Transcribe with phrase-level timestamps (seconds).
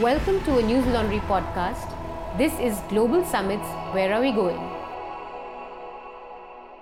[0.00, 1.90] Welcome to a Newslaundry podcast.
[2.36, 4.58] This is Global Summits Where Are We Going?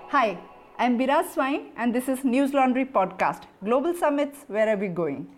[0.09, 0.37] Hi,
[0.79, 3.45] I'm Biraj Swain and this is Newslaundry podcast.
[3.63, 5.29] Global Summits Where Are We Going?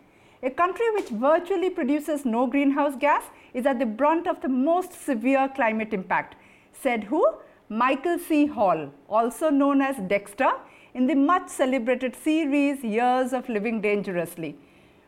[0.42, 4.94] A country which virtually produces no greenhouse gas is at the brunt of the most
[4.94, 6.36] severe climate impact,
[6.72, 7.22] said who?
[7.68, 8.46] Michael C.
[8.46, 10.52] Hall, also known as Dexter,
[10.94, 14.56] in the much celebrated series Years of Living Dangerously.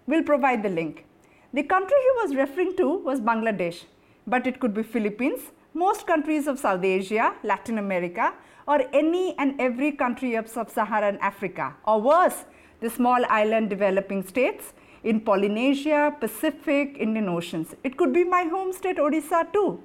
[0.06, 1.06] We'll provide the link.
[1.50, 3.84] The country he was referring to was Bangladesh,
[4.26, 5.40] but it could be Philippines,
[5.72, 8.34] most countries of South Asia, Latin America,
[8.66, 12.44] or any and every country of sub Saharan Africa, or worse,
[12.80, 17.74] the small island developing states in Polynesia, Pacific, Indian Oceans.
[17.82, 19.82] It could be my home state, Odisha, too.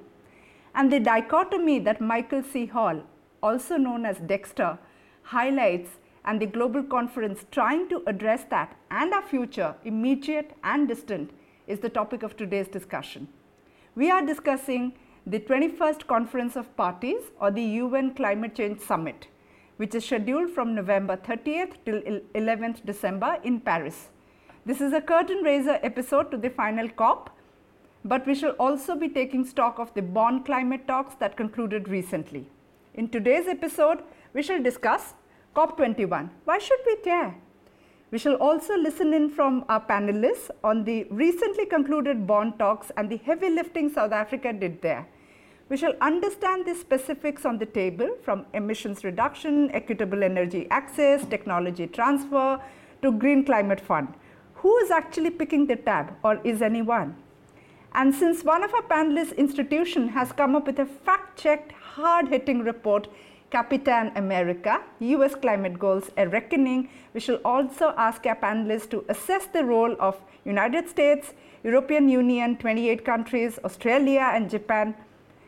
[0.74, 2.66] And the dichotomy that Michael C.
[2.66, 3.02] Hall,
[3.42, 4.78] also known as Dexter,
[5.22, 5.92] highlights
[6.26, 11.30] and the global conference trying to address that and our future, immediate and distant,
[11.66, 13.28] is the topic of today's discussion.
[13.94, 14.94] We are discussing
[15.26, 19.28] the 21st Conference of Parties or the UN Climate Change Summit,
[19.78, 22.00] which is scheduled from November 30th till
[22.34, 24.08] 11th December in Paris.
[24.66, 27.30] This is a curtain raiser episode to the final COP,
[28.04, 32.46] but we shall also be taking stock of the Bonn climate talks that concluded recently.
[32.94, 34.02] In today's episode,
[34.34, 35.14] we shall discuss
[35.56, 36.28] COP21.
[36.44, 37.34] Why should we care?
[38.14, 43.10] We shall also listen in from our panelists on the recently concluded Bonn talks and
[43.10, 45.08] the heavy lifting South Africa did there.
[45.68, 51.88] We shall understand the specifics on the table from emissions reduction, equitable energy access, technology
[51.88, 52.60] transfer
[53.02, 54.14] to Green Climate Fund.
[54.62, 57.16] Who is actually picking the tab or is anyone?
[57.94, 63.08] And since one of our panelists institution has come up with a fact-checked, hard-hitting report
[63.54, 69.46] Capitan America, US Climate Goals, A Reckoning, we shall also ask our panelists to assess
[69.46, 74.96] the role of United States, European Union, 28 countries, Australia and Japan,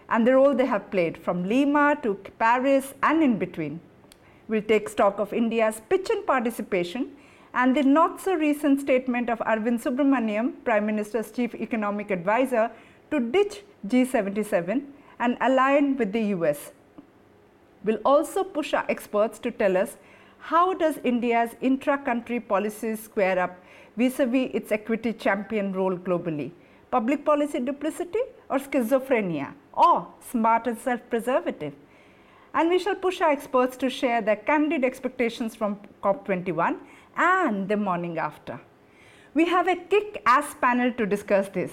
[0.08, 3.80] and the role they have played from Lima to Paris and in between.
[4.46, 7.10] We'll take stock of India's pitch and participation
[7.54, 12.70] and the not so recent statement of Arvind Subramanian, Prime Minister's Chief Economic Advisor,
[13.10, 14.84] to ditch G77
[15.18, 16.70] and align with the US
[17.86, 19.96] will also push our experts to tell us
[20.38, 23.56] how does India's intra-country policies square up
[23.96, 26.50] vis-a-vis its equity champion role globally?
[26.90, 28.20] Public policy duplicity
[28.50, 31.72] or schizophrenia or smart and self-preservative?
[32.54, 36.76] And we shall push our experts to share their candid expectations from COP21
[37.16, 38.60] and the morning after.
[39.34, 41.72] We have a kick-ass panel to discuss this.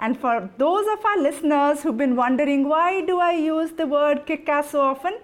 [0.00, 4.26] And for those of our listeners who've been wondering why do I use the word
[4.26, 5.14] kick-ass so often,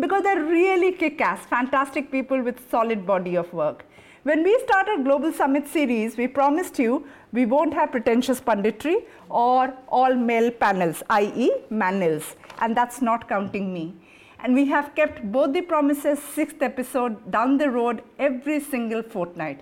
[0.00, 3.84] because they're really kick-ass, fantastic people with solid body of work.
[4.22, 9.74] When we started Global Summit series, we promised you we won't have pretentious punditry or
[9.88, 11.50] all male panels, i.e.
[11.70, 13.94] manels, and that's not counting me.
[14.40, 19.60] And we have kept both the promises sixth episode down the road every single fortnight.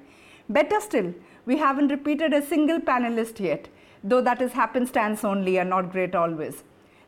[0.49, 1.15] Better still,
[1.47, 3.69] we haven't repeated a single panelist yet,
[4.05, 6.63] though that is happenstance only and not great always.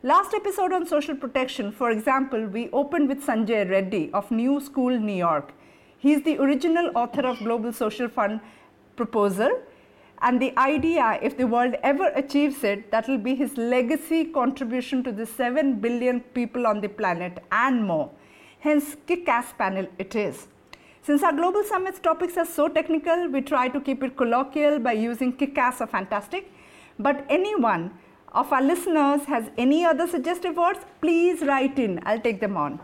[0.05, 4.97] Last episode on social protection, for example, we opened with Sanjay Reddy of New School
[4.97, 5.53] New York.
[5.99, 8.39] He's the original author of Global Social Fund
[8.95, 9.51] proposal.
[10.23, 15.03] And the idea, if the world ever achieves it, that will be his legacy contribution
[15.03, 18.09] to the 7 billion people on the planet and more.
[18.61, 20.47] Hence, kick-ass panel it is.
[21.03, 24.93] Since our Global Summit's topics are so technical, we try to keep it colloquial by
[24.93, 26.53] using kick-ass or fantastic.
[27.01, 27.99] But anyone
[28.39, 32.01] of our listeners has any other suggestive words, please write in.
[32.05, 32.79] I'll take them on.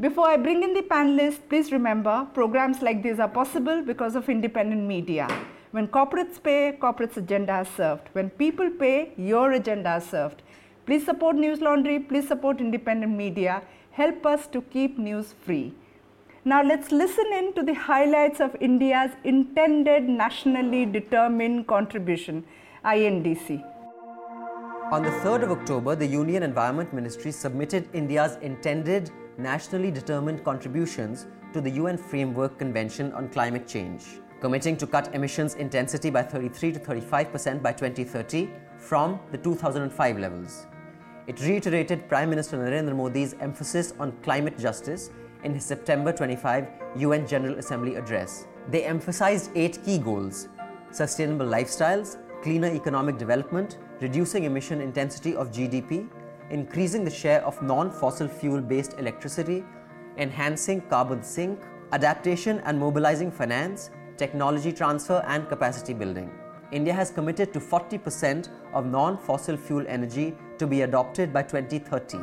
[0.00, 4.30] Before I bring in the panelists, please remember programs like these are possible because of
[4.30, 5.28] independent media.
[5.72, 8.08] When corporates pay, corporates' agenda is served.
[8.14, 10.42] When people pay, your agenda is served.
[10.86, 13.62] Please support Newslaundry, please support independent media.
[13.90, 15.74] Help us to keep news free.
[16.46, 22.44] Now let's listen in to the highlights of India's intended nationally determined contribution,
[22.84, 23.73] INDC.
[24.94, 31.26] On the 3rd of October, the Union Environment Ministry submitted India's intended nationally determined contributions
[31.52, 34.04] to the UN Framework Convention on Climate Change,
[34.40, 38.48] committing to cut emissions intensity by 33 to 35% by 2030
[38.78, 40.68] from the 2005 levels.
[41.26, 45.10] It reiterated Prime Minister Narendra Modi's emphasis on climate justice
[45.42, 46.68] in his September 25
[46.98, 48.46] UN General Assembly address.
[48.68, 50.46] They emphasized eight key goals
[50.92, 56.08] sustainable lifestyles, cleaner economic development, reducing emission intensity of GDP,
[56.50, 59.64] increasing the share of non fossil fuel based electricity,
[60.16, 61.60] enhancing carbon sink,
[61.92, 66.30] adaptation and mobilizing finance, technology transfer, and capacity building.
[66.72, 72.18] India has committed to 40% of non fossil fuel energy to be adopted by 2030.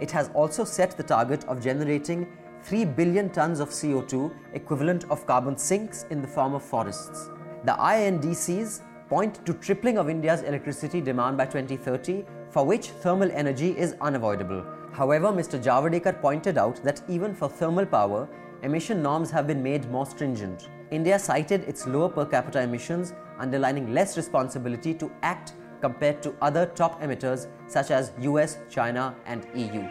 [0.00, 2.26] It has also set the target of generating
[2.62, 7.30] 3 billion tons of CO2 equivalent of carbon sinks in the form of forests.
[7.64, 13.76] The INDCs point to tripling of India's electricity demand by 2030, for which thermal energy
[13.78, 14.64] is unavoidable.
[14.92, 15.62] However, Mr.
[15.62, 18.28] Javadekar pointed out that even for thermal power,
[18.62, 20.68] emission norms have been made more stringent.
[20.90, 26.66] India cited its lower per capita emissions, underlining less responsibility to act compared to other
[26.66, 29.82] top emitters such as US, China, and EU.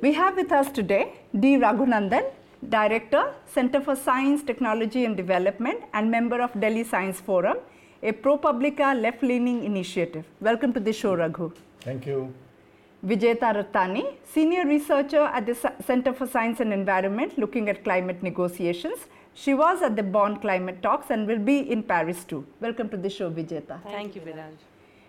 [0.00, 1.58] We have with us today D.
[1.58, 2.30] Raghunandan,
[2.68, 7.56] Director, Center for Science, Technology and Development, and member of Delhi Science Forum,
[8.02, 10.26] a ProPublica left leaning initiative.
[10.40, 11.52] Welcome to the show, Raghu.
[11.80, 12.34] Thank you.
[13.04, 19.06] Vijeta Rattani, Senior Researcher at the Center for Science and Environment, looking at climate negotiations.
[19.32, 22.46] She was at the Bonn climate talks and will be in Paris too.
[22.60, 23.82] Welcome to the show, Vijeta.
[23.84, 24.52] Thank you, Viraj.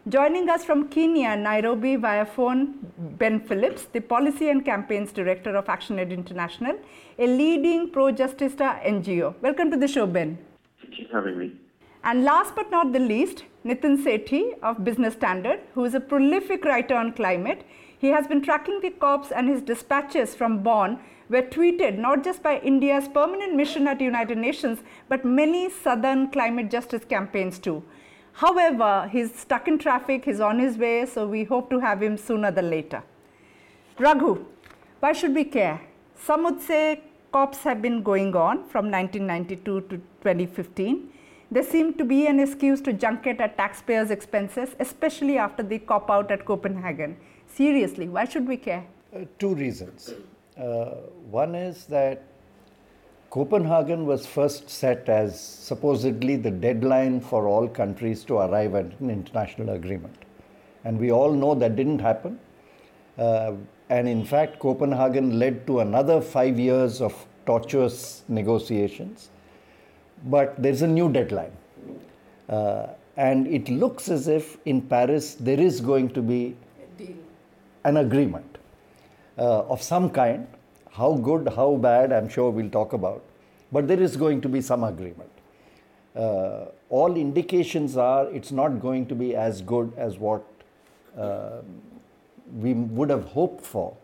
[0.09, 2.74] Joining us from Kenya, Nairobi via phone,
[3.19, 6.75] Ben Phillips, the Policy and Campaigns Director of ActionAid International,
[7.19, 9.36] a leading pro-Justista NGO.
[9.44, 10.39] Welcome to the show, Ben.
[10.81, 11.51] Thank you for having me.
[12.03, 16.65] And last but not the least, Nitin Sethi of Business Standard, who is a prolific
[16.65, 17.63] writer on climate.
[18.00, 21.00] He has been tracking the COPs and his dispatches from Bonn
[21.30, 26.31] were tweeted not just by India's permanent mission at the United Nations, but many southern
[26.31, 27.83] climate justice campaigns too.
[28.33, 32.17] However, he's stuck in traffic, he's on his way, so we hope to have him
[32.17, 33.03] sooner than later.
[33.97, 34.45] Raghu,
[34.99, 35.81] why should we care?
[36.15, 37.01] Some would say
[37.31, 41.09] COPs have been going on from 1992 to 2015.
[41.49, 46.09] There seemed to be an excuse to junket at taxpayers' expenses, especially after the cop
[46.09, 47.17] out at Copenhagen.
[47.47, 48.85] Seriously, why should we care?
[49.13, 50.13] Uh, two reasons.
[50.57, 50.91] Uh,
[51.29, 52.23] one is that
[53.31, 59.09] Copenhagen was first set as supposedly the deadline for all countries to arrive at an
[59.09, 60.15] international agreement.
[60.83, 62.39] And we all know that didn't happen.
[63.17, 63.53] Uh,
[63.89, 69.29] and in fact, Copenhagen led to another five years of tortuous negotiations
[70.25, 71.51] but there's a new deadline.
[72.49, 72.87] Uh,
[73.17, 76.55] and it looks as if in Paris there is going to be
[77.83, 78.57] an agreement
[79.37, 80.47] uh, of some kind.
[80.91, 83.23] How good, how bad, I'm sure we'll talk about.
[83.71, 85.29] But there is going to be some agreement.
[86.15, 90.43] Uh, all indications are it's not going to be as good as what
[91.17, 91.61] uh,
[92.57, 93.95] we would have hoped for.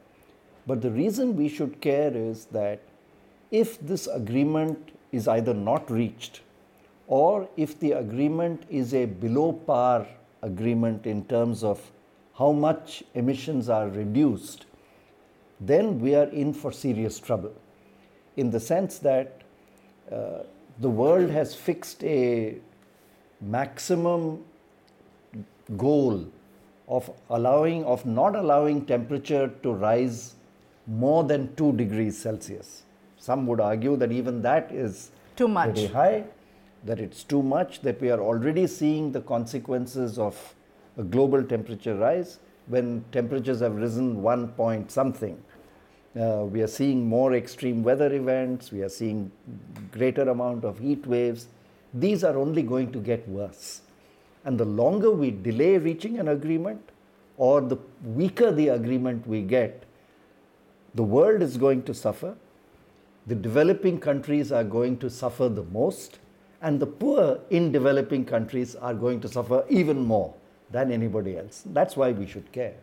[0.66, 2.82] But the reason we should care is that
[3.52, 6.42] if this agreement is either not reached
[7.08, 10.08] or if the agreement is a below par
[10.42, 11.92] agreement in terms of
[12.38, 14.67] how much emissions are reduced,
[15.60, 17.54] then we are in for serious trouble.
[18.36, 19.42] In the sense that
[20.12, 20.44] uh,
[20.80, 22.58] the world has fixed a
[23.42, 24.44] maximum
[25.76, 26.28] goal
[26.88, 30.36] of allowing of not allowing temperature to rise
[30.86, 32.84] more than 2 degrees celsius
[33.28, 35.76] some would argue that even that is too much.
[35.76, 36.24] Very high,
[36.86, 40.56] that it's too much, that we are already seeing the consequences of
[40.98, 45.44] a global temperature rise when temperatures have risen one point something.
[46.20, 49.32] Uh, we are seeing more extreme weather events, we are seeing
[49.92, 51.48] greater amount of heat waves.
[51.94, 53.82] These are only going to get worse.
[54.46, 56.82] And the longer we delay reaching an agreement,
[57.38, 59.84] or the weaker the agreement we get,
[60.96, 62.36] the world is going to suffer
[63.28, 66.20] the developing countries are going to suffer the most,
[66.62, 70.34] and the poor in developing countries are going to suffer even more
[70.72, 71.64] than anybody else.
[71.66, 72.76] That's why we should care.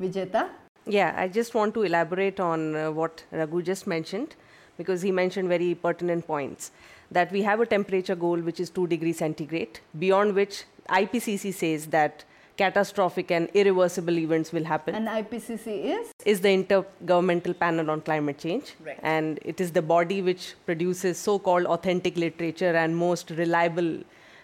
[0.00, 0.48] Vijeta?
[0.86, 4.34] Yeah, I just want to elaborate on uh, what Raghu just mentioned
[4.78, 6.70] because he mentioned very pertinent points.
[7.10, 11.86] That we have a temperature goal which is 2 degrees centigrade, beyond which IPCC says
[11.88, 12.24] that
[12.56, 14.94] catastrophic and irreversible events will happen.
[14.94, 16.12] And IPCC is?
[16.24, 18.74] Is the Intergovernmental Panel on Climate Change.
[18.84, 18.98] Right.
[19.02, 24.00] And it is the body which produces so called authentic literature and most reliable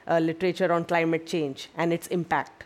[0.08, 2.64] uh, literature on climate change and its impact.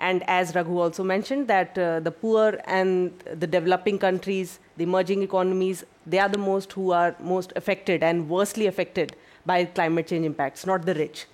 [0.00, 5.22] And as Raghu also mentioned, that uh, the poor and the developing countries, the emerging
[5.22, 10.24] economies, they are the most who are most affected and worstly affected by climate change
[10.24, 11.26] impacts, not the rich.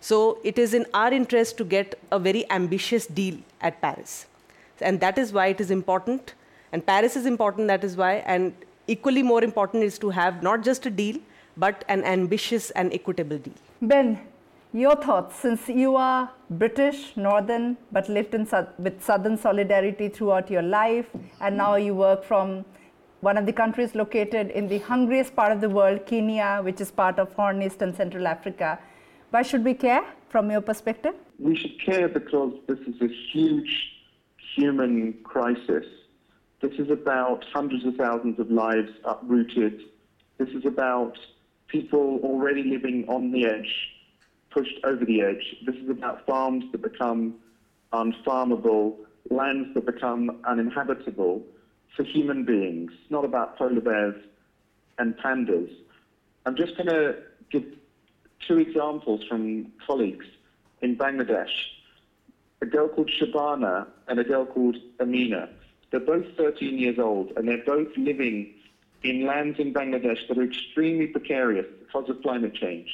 [0.00, 4.26] So it is in our interest to get a very ambitious deal at Paris.
[4.80, 6.34] And that is why it is important.
[6.72, 8.14] And Paris is important, that is why.
[8.26, 8.52] And
[8.86, 11.18] equally more important is to have not just a deal,
[11.56, 13.54] but an ambitious and equitable deal.
[13.80, 14.20] Ben,
[14.72, 18.48] your thoughts, since you are British, Northern, but lived in,
[18.78, 21.06] with Southern solidarity throughout your life,
[21.40, 22.64] and now you work from
[23.20, 26.90] one of the countries located in the hungriest part of the world, Kenya, which is
[26.90, 28.78] part of Horn East and Central Africa.
[29.30, 31.14] Why should we care from your perspective?
[31.38, 33.90] We should care because this is a huge
[34.56, 35.84] human crisis.
[36.60, 39.82] This is about hundreds of thousands of lives uprooted.
[40.38, 41.18] This is about
[41.68, 43.72] people already living on the edge,
[44.52, 45.56] pushed over the edge.
[45.66, 47.34] This is about farms that become
[47.92, 48.96] unfarmable,
[49.30, 51.42] lands that become uninhabitable
[51.96, 54.22] for human beings, not about polar bears
[54.98, 55.70] and pandas.
[56.46, 57.16] I'm just going to
[57.50, 57.64] give
[58.46, 60.26] two examples from colleagues
[60.80, 61.52] in Bangladesh.
[62.60, 65.48] A girl called Shabana and a girl called Amina.
[65.90, 68.54] They're both 13 years old and they're both living
[69.02, 72.88] in lands in Bangladesh that are extremely precarious because of climate change.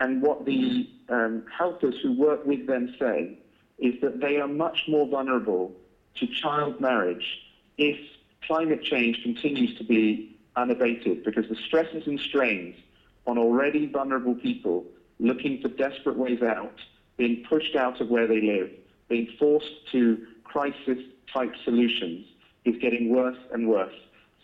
[0.00, 3.36] And what the um, helpers who work with them say
[3.78, 5.72] is that they are much more vulnerable
[6.16, 7.40] to child marriage
[7.76, 7.96] if
[8.46, 12.76] climate change continues to be unabated because the stresses and strains
[13.26, 14.84] on already vulnerable people
[15.18, 16.74] looking for desperate ways out,
[17.16, 18.70] being pushed out of where they live,
[19.08, 20.98] being forced to crisis
[21.32, 22.24] type solutions
[22.64, 23.94] is getting worse and worse.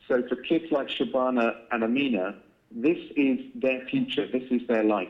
[0.09, 2.35] So for kids like Shabana and Amina,
[2.71, 5.09] this is their future, this is their life.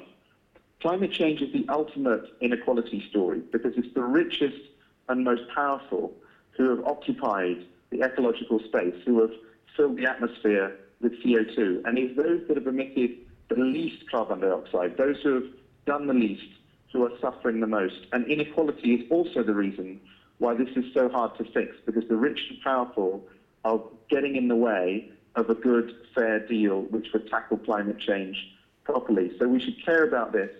[0.84, 4.60] Climate change is the ultimate inequality story because it's the richest
[5.08, 6.12] and most powerful
[6.50, 9.30] who have occupied the ecological space, who have
[9.74, 11.86] filled the atmosphere with CO2.
[11.86, 13.16] And it's those that have emitted
[13.48, 15.50] the least carbon dioxide, those who have
[15.86, 16.50] done the least,
[16.92, 18.06] who are suffering the most.
[18.12, 19.98] And inequality is also the reason
[20.36, 23.26] why this is so hard to fix, because the rich and powerful
[23.64, 28.36] are getting in the way of a good, fair deal which would tackle climate change
[28.84, 29.32] properly.
[29.38, 30.50] So we should care about this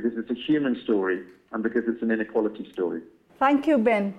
[0.00, 3.00] because it's a human story and because it's an inequality story.
[3.38, 4.14] Thank you, Ben.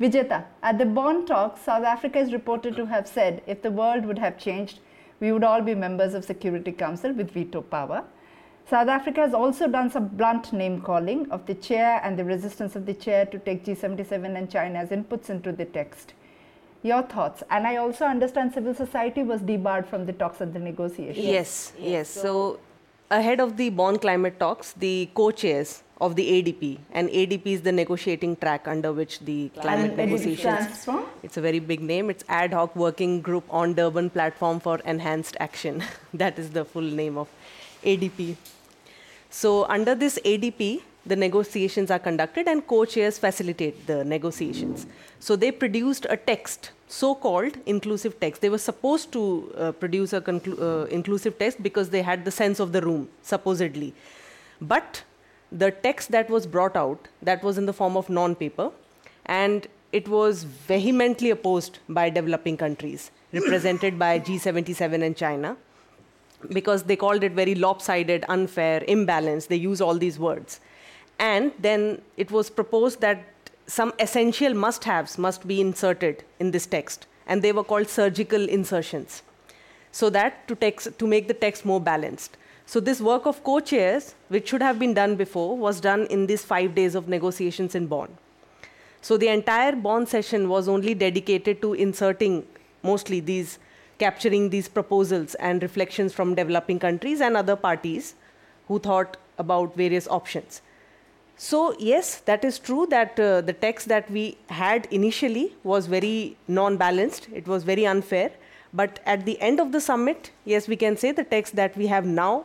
[0.00, 4.06] Vijeta, at the Bonn talk, South Africa is reported to have said if the world
[4.06, 4.78] would have changed,
[5.18, 8.04] we would all be members of Security Council with veto power.
[8.68, 12.76] South Africa has also done some blunt name calling of the chair and the resistance
[12.76, 16.14] of the chair to take G77 and China's inputs into the text.
[16.82, 17.42] Your thoughts?
[17.50, 21.26] And I also understand civil society was debarred from the talks and the negotiations.
[21.26, 22.08] Yes, yes.
[22.08, 22.60] So,
[23.10, 27.60] ahead of the Bonn climate talks, the co chairs of the ADP, and ADP is
[27.62, 30.88] the negotiating track under which the climate And negotiations.
[31.22, 32.08] It's a very big name.
[32.08, 35.82] It's Ad Hoc Working Group on Durban Platform for Enhanced Action.
[36.14, 37.28] that is the full name of
[37.84, 38.36] ADP.
[39.28, 44.86] So, under this ADP, the negotiations are conducted and co chairs facilitate the negotiations.
[45.18, 48.42] So, they produced a text, so called inclusive text.
[48.42, 52.30] They were supposed to uh, produce a conclu- uh, inclusive text because they had the
[52.30, 53.94] sense of the room, supposedly.
[54.60, 55.04] But
[55.52, 58.70] the text that was brought out, that was in the form of non paper,
[59.26, 65.56] and it was vehemently opposed by developing countries, represented by G77 and China
[66.48, 69.48] because they called it very lopsided, unfair, imbalanced.
[69.48, 70.60] They use all these words.
[71.18, 73.39] And then it was proposed that
[73.70, 78.48] some essential must haves must be inserted in this text, and they were called surgical
[78.48, 79.22] insertions.
[79.92, 82.36] So that to, text, to make the text more balanced.
[82.66, 86.26] So, this work of co chairs, which should have been done before, was done in
[86.26, 88.16] these five days of negotiations in Bonn.
[89.02, 92.46] So, the entire Bonn session was only dedicated to inserting
[92.84, 93.58] mostly these
[93.98, 98.14] capturing these proposals and reflections from developing countries and other parties
[98.68, 100.62] who thought about various options.
[101.42, 106.36] So, yes, that is true that uh, the text that we had initially was very
[106.46, 108.30] non balanced, it was very unfair.
[108.74, 111.86] But at the end of the summit, yes, we can say the text that we
[111.86, 112.44] have now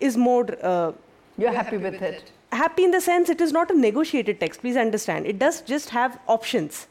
[0.00, 0.90] is more uh,
[1.38, 2.32] You're happy with it.
[2.50, 5.24] happy in the sense it is not a negotiated text, please understand.
[5.26, 6.88] It does just have options.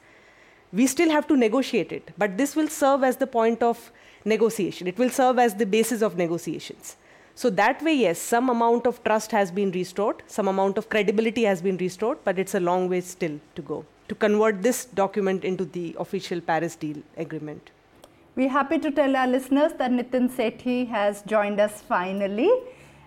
[0.71, 3.91] We still have to negotiate it, but this will serve as the point of
[4.23, 4.87] negotiation.
[4.87, 6.95] It will serve as the basis of negotiations.
[7.35, 11.43] So, that way, yes, some amount of trust has been restored, some amount of credibility
[11.43, 15.45] has been restored, but it's a long way still to go to convert this document
[15.45, 17.69] into the official Paris deal agreement.
[18.35, 22.51] We're happy to tell our listeners that Nitin Sethi has joined us finally.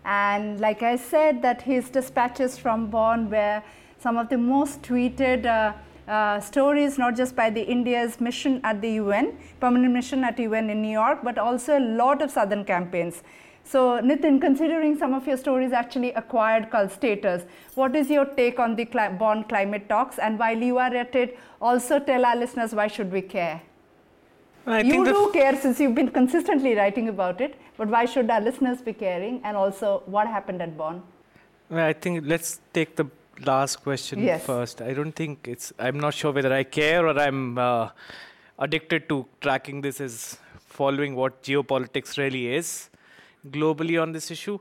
[0.07, 3.63] And like I said, that his dispatches from Bonn were
[3.99, 5.75] some of the most tweeted uh,
[6.11, 10.71] uh, stories, not just by the India's mission at the UN, permanent mission at UN
[10.71, 13.23] in New York, but also a lot of southern campaigns.
[13.67, 17.45] So, Nitin, considering some of your stories actually acquired cult status,
[17.75, 20.19] what is your take on the cli- Bonn climate talks?
[20.19, 23.63] And while you are at it, also tell our listeners why should we care?
[24.67, 28.41] I you do care since you've been consistently writing about it, but why should our
[28.41, 29.41] listeners be caring?
[29.45, 31.03] And also, what happened at Bonn?
[31.71, 33.07] Well, I think let's take the
[33.47, 34.45] last question Yes.
[34.45, 34.81] first.
[34.83, 35.73] I don't think it's.
[35.79, 37.91] I'm not sure whether I care or I'm uh,
[38.59, 42.91] addicted to tracking this as following what geopolitics really is
[43.51, 44.59] globally on this issue.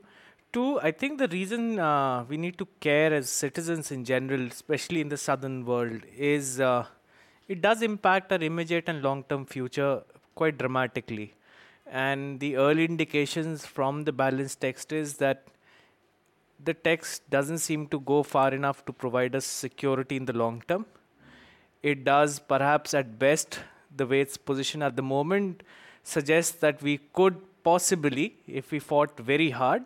[0.51, 5.01] Two, I think the reason uh, we need to care as citizens in general, especially
[5.01, 6.85] in the southern world, is uh,
[7.47, 10.03] it does impact our immediate and long term future
[10.35, 11.33] quite dramatically.
[11.87, 15.47] And the early indications from the balanced text is that
[16.63, 20.63] the text doesn't seem to go far enough to provide us security in the long
[20.67, 20.85] term.
[21.81, 23.59] It does, perhaps at best,
[23.95, 25.63] the way it's positioned at the moment,
[26.03, 29.83] suggests that we could possibly, if we fought very hard,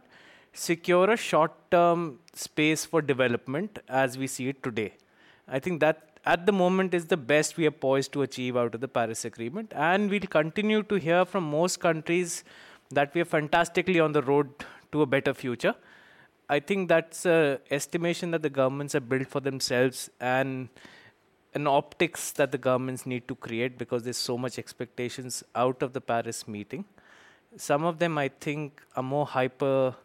[0.53, 4.93] secure a short term space for development as we see it today.
[5.47, 8.75] I think that at the moment is the best we are poised to achieve out
[8.75, 9.71] of the Paris Agreement.
[9.75, 12.43] And we'll continue to hear from most countries
[12.91, 14.49] that we are fantastically on the road
[14.91, 15.75] to a better future.
[16.49, 20.69] I think that's an estimation that the governments have built for themselves and
[21.53, 25.93] an optics that the governments need to create because there's so much expectations out of
[25.93, 26.85] the Paris meeting.
[27.55, 29.95] Some of them, I think, are more hyper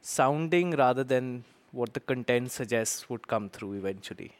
[0.00, 4.32] sounding rather than what the content suggests would come through eventually.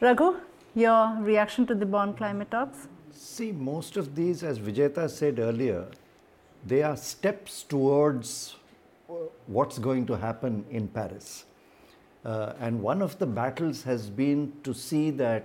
[0.00, 0.36] Raghu,
[0.74, 2.88] your reaction to the Bonn climate talks?
[3.12, 5.86] See, most of these, as Vijeta said earlier,
[6.66, 8.56] they are steps towards
[9.08, 9.14] uh,
[9.46, 11.44] what's going to happen in Paris.
[12.24, 15.44] Uh, and one of the battles has been to see that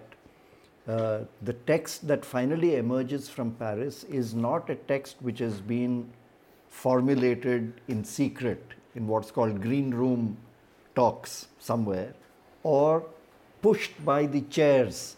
[0.87, 6.09] uh, the text that finally emerges from Paris is not a text which has been
[6.71, 8.63] formulated in secret
[8.95, 10.37] in what's called green room
[10.95, 12.13] talks somewhere
[12.63, 13.03] or
[13.61, 15.15] pushed by the chairs.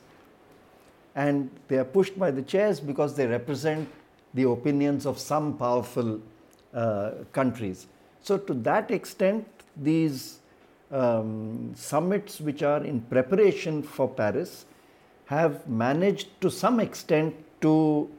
[1.15, 3.87] And they are pushed by the chairs because they represent
[4.33, 6.19] the opinions of some powerful
[6.73, 7.87] uh, countries.
[8.21, 10.39] So, to that extent, these
[10.91, 14.65] um, summits, which are in preparation for Paris,
[15.25, 18.09] have managed to some extent to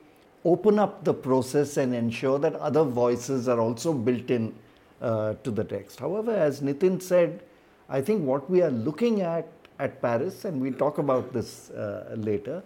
[0.44, 4.54] open up the process and ensure that other voices are also built in
[5.00, 6.00] uh, to the text.
[6.00, 7.42] However, as Nitin said,
[7.88, 9.48] I think what we are looking at
[9.78, 12.62] at Paris, and we'll talk about this uh, later,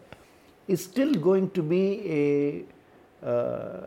[0.67, 2.67] is still going to be
[3.23, 3.87] a uh,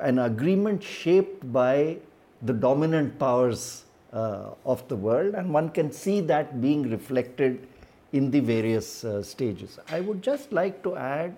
[0.00, 1.96] an agreement shaped by
[2.42, 7.66] the dominant powers uh, of the world, and one can see that being reflected
[8.12, 9.78] in the various uh, stages.
[9.90, 11.34] I would just like to add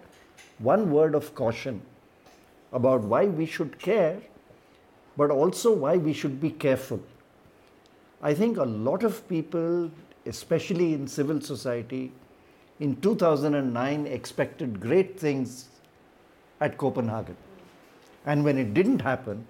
[0.59, 1.81] one word of caution
[2.73, 4.19] about why we should care,
[5.17, 7.01] but also why we should be careful.
[8.23, 9.91] I think a lot of people,
[10.27, 12.13] especially in civil society,
[12.81, 15.69] in 2009 expected great things
[16.61, 17.37] at Copenhagen.
[18.27, 19.47] And when it didn't happen,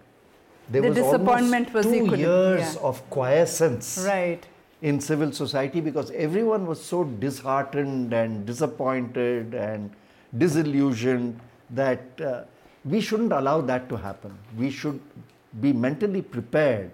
[0.71, 2.81] there The was disappointment almost was two years yeah.
[2.83, 4.47] of quiescence Right.
[4.83, 9.91] in civil society because everyone was so disheartened and disappointed and
[10.37, 12.43] disillusioned that uh,
[12.85, 14.37] we shouldn't allow that to happen.
[14.57, 15.01] We should
[15.61, 16.93] be mentally prepared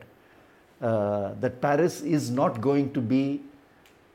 [0.81, 3.42] uh, that Paris is not going to be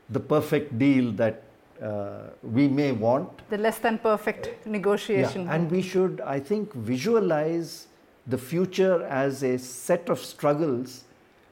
[0.08, 1.42] the perfect deal that
[1.82, 3.28] uh, we may want.
[3.48, 5.46] The less than perfect negotiation.
[5.46, 7.86] Yeah, and we should, I think, visualize
[8.26, 11.04] the future as a set of struggles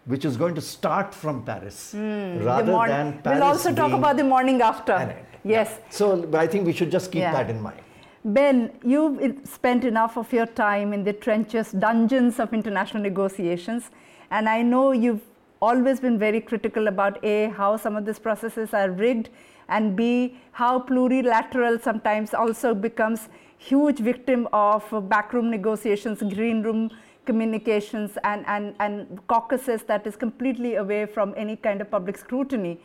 [0.09, 1.93] which is going to start from Paris.
[1.93, 2.39] Hmm.
[2.39, 3.39] The rather morn- than Paris.
[3.41, 4.97] We'll also talk about the morning after.
[5.45, 5.79] Yes.
[5.91, 7.33] So I think we should just keep Yeah.
[7.33, 7.81] that in mind.
[8.25, 9.19] Ben, you've
[9.57, 13.91] spent enough of your time in the trenches, dungeons of international negotiations,
[14.31, 15.21] and I know you've
[15.61, 19.29] always been very critical about A, how some of these processes are rigged,
[19.69, 26.91] and B, how plurilateral sometimes also becomes huge victim of backroom negotiations, green room
[27.31, 32.81] communications, and, and, and caucuses that is completely away from any kind of public scrutiny.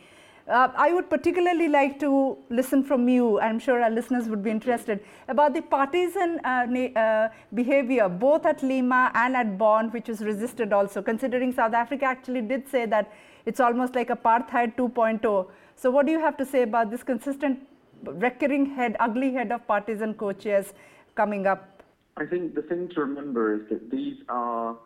[0.46, 3.40] Uh, I would particularly like to listen from you.
[3.40, 6.66] I'm sure our listeners would be interested about the partisan uh,
[7.04, 12.04] uh, behavior, both at Lima and at Bonn, which was resisted also, considering South Africa
[12.04, 13.10] actually did say that
[13.46, 15.46] it's almost like apartheid 2.0.
[15.76, 17.66] So, what do you have to say about this consistent
[18.02, 20.74] recurring head, ugly head of partisan co-chairs
[21.14, 21.73] coming up?
[22.16, 24.76] I think the thing to remember is that these are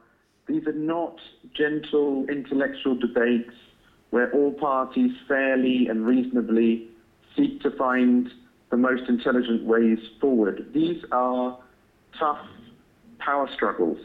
[0.47, 1.19] these are not
[1.53, 3.53] gentle intellectual debates
[4.11, 6.89] where all parties fairly and reasonably
[7.37, 8.31] seek to find
[8.71, 10.71] the most intelligent ways forward.
[10.73, 11.59] These are
[12.19, 12.47] tough
[13.19, 13.99] power struggles.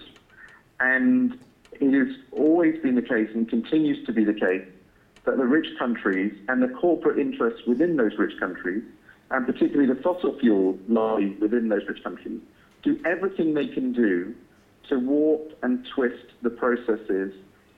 [0.81, 1.38] And
[1.71, 4.67] it has always been the case and continues to be the case
[5.23, 8.83] that the rich countries and the corporate interests within those rich countries,
[9.31, 12.41] and particularly the fossil fuel lobby within those rich countries,
[12.84, 14.36] do everything they can do
[14.89, 17.34] to warp and twist the processes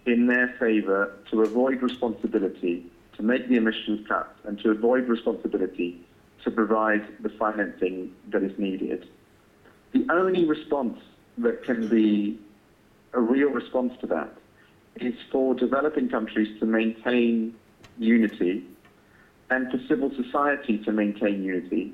[0.06, 2.84] in their favor to avoid responsibility,
[3.16, 6.00] to make the emissions cuts, and to avoid responsibility
[6.44, 9.08] to provide the financing that is needed.
[9.94, 11.00] the only response
[11.38, 12.38] that can be
[13.14, 14.30] a real response to that
[14.98, 17.54] is for developing countries to maintain
[17.98, 18.64] unity
[19.50, 21.92] and for civil society to maintain unity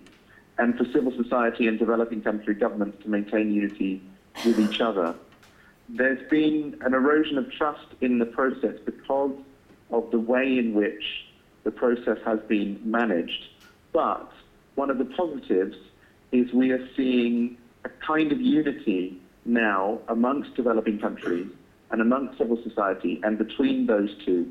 [0.58, 4.02] and for civil society and developing country governments to maintain unity
[4.46, 5.16] with each other.
[5.90, 9.36] There's been an erosion of trust in the process because
[9.90, 11.26] of the way in which
[11.64, 13.50] the process has been managed.
[13.92, 14.32] But
[14.76, 15.78] one of the positives
[16.32, 21.48] is we are seeing a kind of unity now amongst developing countries
[21.90, 24.50] and amongst civil society and between those two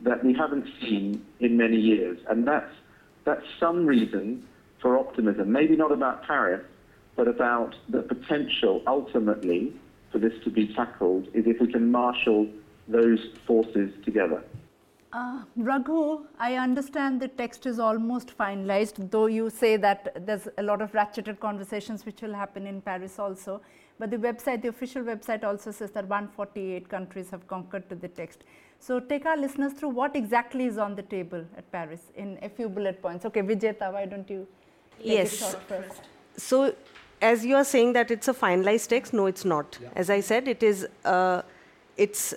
[0.00, 2.18] that we haven't seen in many years.
[2.28, 2.72] And that's,
[3.24, 4.46] that's some reason
[4.84, 6.62] for optimism, maybe not about Paris,
[7.16, 9.72] but about the potential ultimately
[10.12, 12.46] for this to be tackled is if we can marshal
[12.86, 14.44] those forces together.
[15.10, 20.62] Uh, Raghu, I understand the text is almost finalized, though you say that there's a
[20.62, 23.62] lot of ratcheted conversations which will happen in Paris also.
[23.98, 28.08] But the website, the official website also says that 148 countries have concurred to the
[28.08, 28.44] text.
[28.80, 32.50] So take our listeners through what exactly is on the table at Paris in a
[32.50, 33.24] few bullet points.
[33.24, 34.46] Okay, Vijeta, why don't you
[35.00, 35.56] yes.
[36.36, 36.74] So
[37.20, 39.78] as you are saying that it's a finalized text, no, it's not.
[39.82, 39.88] Yeah.
[39.96, 40.86] As I said, it is.
[41.04, 41.42] Uh,
[41.96, 42.34] it's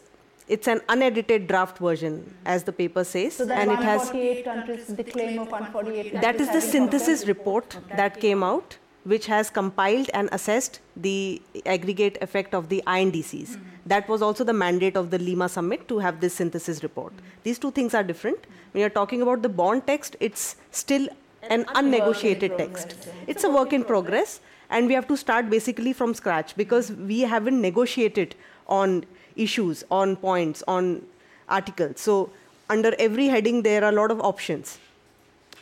[0.47, 4.87] it's an unedited draft version, as the paper says, so and it has countries.
[4.87, 6.21] The claim of 148.
[6.21, 7.97] That is the synthesis report okay.
[7.97, 13.49] that came out, which has compiled and assessed the aggregate effect of the INDCs.
[13.49, 13.63] Mm-hmm.
[13.87, 17.13] That was also the mandate of the Lima summit to have this synthesis report.
[17.13, 17.43] Mm-hmm.
[17.43, 18.39] These two things are different.
[18.71, 21.09] When you're talking about the Bonn text, it's still
[21.49, 22.95] an, unnegotiated text.
[23.27, 27.21] It's a work in progress, and we have to start basically from scratch because we
[27.21, 28.35] haven't negotiated
[28.67, 29.05] on
[29.35, 31.03] issues, on points, on
[31.47, 31.99] articles.
[31.99, 32.29] So
[32.69, 34.79] under every heading, there are a lot of options.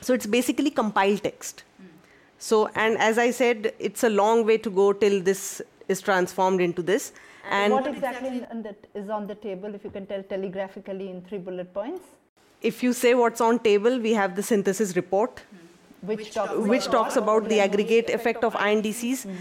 [0.01, 1.63] So it's basically compiled text.
[2.37, 6.61] So, and as I said, it's a long way to go till this is transformed
[6.61, 7.11] into this.
[7.49, 8.43] And, and what exactly
[8.93, 12.03] is on the table, if you can tell telegraphically in three bullet points?
[12.61, 15.64] If you say what's on table, we have the synthesis report, hmm.
[16.05, 19.35] Which talks, which talks about the aggregate effect of INDCs, mm.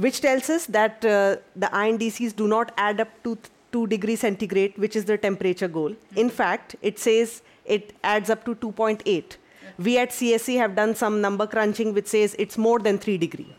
[0.00, 3.38] which tells us that uh, the INDCs do not add up to
[3.72, 5.94] 2 degrees centigrade, which is the temperature goal.
[6.16, 9.36] In fact, it says it adds up to 2.8.
[9.78, 13.54] We at CSE have done some number crunching which says it's more than 3 degree.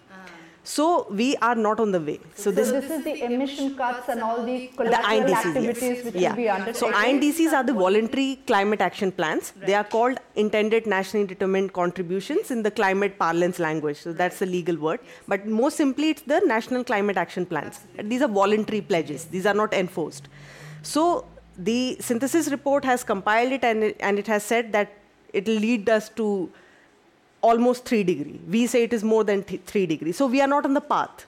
[0.63, 2.19] So we are not on the way.
[2.35, 5.81] So, so this, this, is the emission cuts and all the collateral the INDCs, activities
[5.81, 6.05] yes.
[6.05, 6.29] which yeah.
[6.29, 6.79] will be undertaken.
[6.79, 9.53] So INDCs are the voluntary climate action plans.
[9.55, 9.67] Right.
[9.67, 13.97] They are called intended nationally determined contributions in the climate parlance language.
[13.97, 14.99] So that's the legal word.
[15.27, 17.79] But more simply, it's the national climate action plans.
[18.03, 19.25] These are voluntary pledges.
[19.25, 20.27] These are not enforced.
[20.83, 21.25] So
[21.57, 24.93] the synthesis report has compiled it and it, and it has said that
[25.33, 26.51] it will lead us to
[27.41, 28.39] almost 3 degree.
[28.47, 30.11] We say it is more than 3 degree.
[30.11, 31.25] So we are not on the path.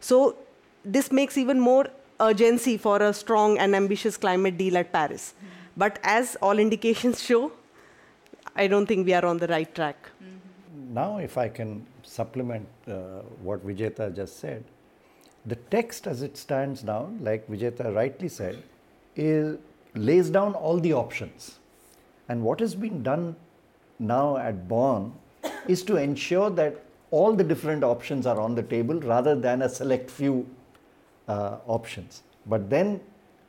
[0.00, 0.36] So
[0.84, 1.86] this makes even more
[2.20, 5.34] urgency for a strong and ambitious climate deal at Paris.
[5.36, 5.46] Mm-hmm.
[5.76, 7.52] But as all indications show,
[8.56, 9.96] I don't think we are on the right track.
[10.22, 10.94] Mm-hmm.
[10.94, 14.64] Now, if I can supplement uh, what Vijeta just said,
[15.46, 18.62] the text as it stands now, like Vijeta rightly said,
[19.16, 19.58] is,
[19.94, 21.58] lays down all the options.
[22.28, 23.36] And what has been done
[23.98, 25.14] now at Bonn
[25.68, 29.68] is to ensure that all the different options are on the table rather than a
[29.68, 30.46] select few
[31.28, 32.22] uh, options.
[32.46, 33.00] But then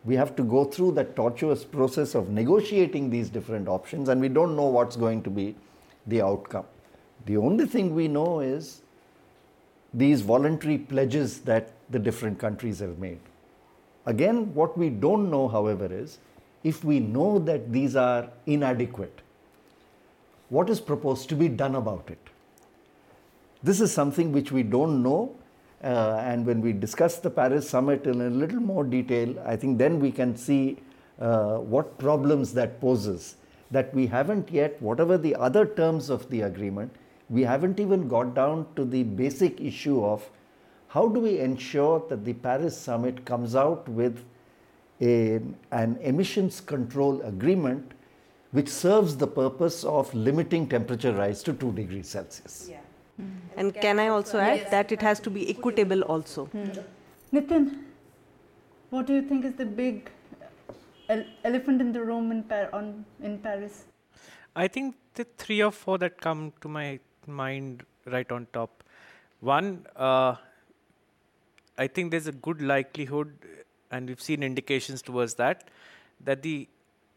[0.04, 4.30] we have to go through that tortuous process of negotiating these different options, and we
[4.30, 5.56] don't know what's going to be
[6.08, 6.66] the outcome.
[7.26, 8.82] The only thing we know is
[9.94, 13.20] these voluntary pledges that the different countries have made.
[14.06, 16.18] Again, what we don't know, however, is
[16.64, 19.21] if we know that these are inadequate,
[20.52, 22.20] what is proposed to be done about it.
[23.64, 25.34] This is something which we don't know,
[25.82, 29.78] uh, and when we discuss the Paris summit in a little more detail, I think
[29.78, 30.78] then we can see
[31.20, 33.36] uh, what problems that poses.
[33.72, 36.94] That we haven't yet, whatever the other terms of the agreement,
[37.30, 40.30] we haven't even got down to the basic issue of
[40.90, 44.26] how do we ensure that the Paris summit comes out with
[45.00, 45.40] a,
[45.72, 47.94] an emissions control agreement
[48.52, 52.68] which serves the purpose of limiting temperature rise to 2 degrees Celsius.
[52.70, 52.80] Yeah.
[53.20, 53.32] Mm.
[53.56, 54.72] And can I also add yes.
[54.72, 56.48] that it has to be equitable also?
[56.48, 56.84] Mm.
[57.34, 57.84] Nitin,
[58.90, 60.10] what do you think is the big
[61.44, 63.86] elephant in the room in, Par- on, in Paris?
[64.56, 68.84] I think the three or four that come to my mind right on top.
[69.40, 70.36] One, uh,
[71.78, 73.34] I think there's a good likelihood,
[73.92, 75.70] and we've seen indications towards that,
[76.24, 76.68] that the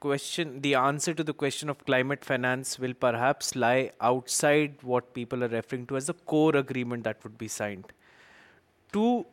[0.05, 5.43] question, the answer to the question of climate finance will perhaps lie outside what people
[5.43, 7.93] are referring to as the core agreement that would be signed.
[8.93, 9.25] Two,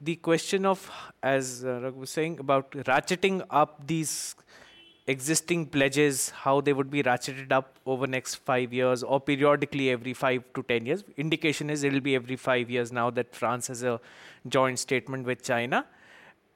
[0.00, 0.90] the question of,
[1.22, 4.36] as uh, Raghu was saying, about ratcheting up these
[5.08, 10.14] existing pledges, how they would be ratcheted up over next five years or periodically every
[10.14, 11.02] five to ten years.
[11.16, 14.00] Indication is it'll be every five years now that France has a
[14.48, 15.86] joint statement with China.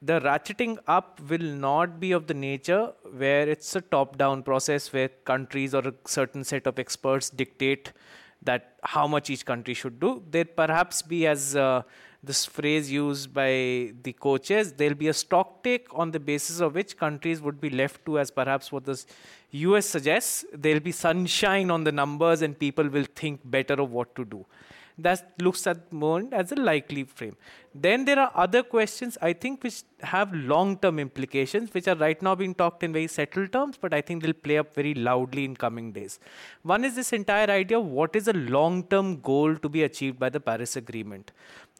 [0.03, 5.09] The ratcheting up will not be of the nature where it's a top-down process where
[5.09, 7.93] countries or a certain set of experts dictate
[8.41, 10.23] that how much each country should do.
[10.31, 11.83] There perhaps be as uh,
[12.23, 16.73] this phrase used by the co-chairs, there'll be a stock take on the basis of
[16.73, 19.03] which countries would be left to, as perhaps what the
[19.51, 24.15] US suggests, there'll be sunshine on the numbers and people will think better of what
[24.15, 24.45] to do.
[24.97, 27.37] That looks at moment as a likely frame.
[27.73, 32.21] Then there are other questions, I think, which have long term implications, which are right
[32.21, 35.45] now being talked in very settled terms, but I think they'll play up very loudly
[35.45, 36.19] in coming days.
[36.63, 40.19] One is this entire idea of what is a long term goal to be achieved
[40.19, 41.31] by the Paris Agreement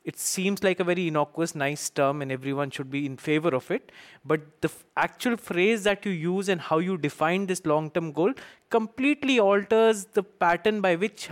[0.03, 3.69] it seems like a very innocuous, nice term, and everyone should be in favor of
[3.69, 3.91] it.
[4.25, 8.11] But the f- actual phrase that you use and how you define this long term
[8.11, 8.33] goal
[8.69, 11.29] completely alters the pattern by which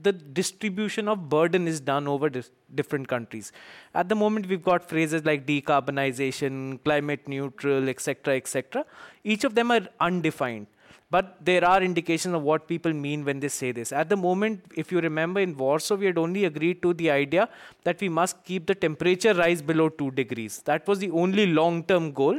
[0.00, 3.52] the distribution of burden is done over dis- different countries.
[3.94, 8.84] At the moment, we've got phrases like decarbonization, climate neutral, etc., etc.
[9.24, 10.66] Each of them are undefined.
[11.10, 13.92] But there are indications of what people mean when they say this.
[13.92, 17.48] At the moment, if you remember, in Warsaw, we had only agreed to the idea
[17.84, 20.60] that we must keep the temperature rise below 2 degrees.
[20.66, 22.38] That was the only long term goal,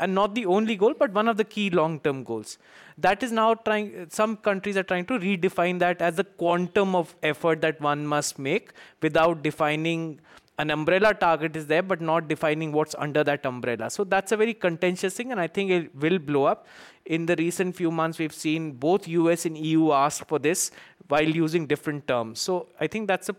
[0.00, 2.58] and not the only goal, but one of the key long term goals.
[2.98, 7.14] That is now trying, some countries are trying to redefine that as the quantum of
[7.22, 10.20] effort that one must make without defining
[10.58, 13.88] an umbrella target is there, but not defining what's under that umbrella.
[13.90, 16.66] So that's a very contentious thing, and I think it will blow up.
[17.06, 20.70] In the recent few months, we've seen both US and EU ask for this
[21.08, 22.40] while using different terms.
[22.40, 23.36] So I think that's a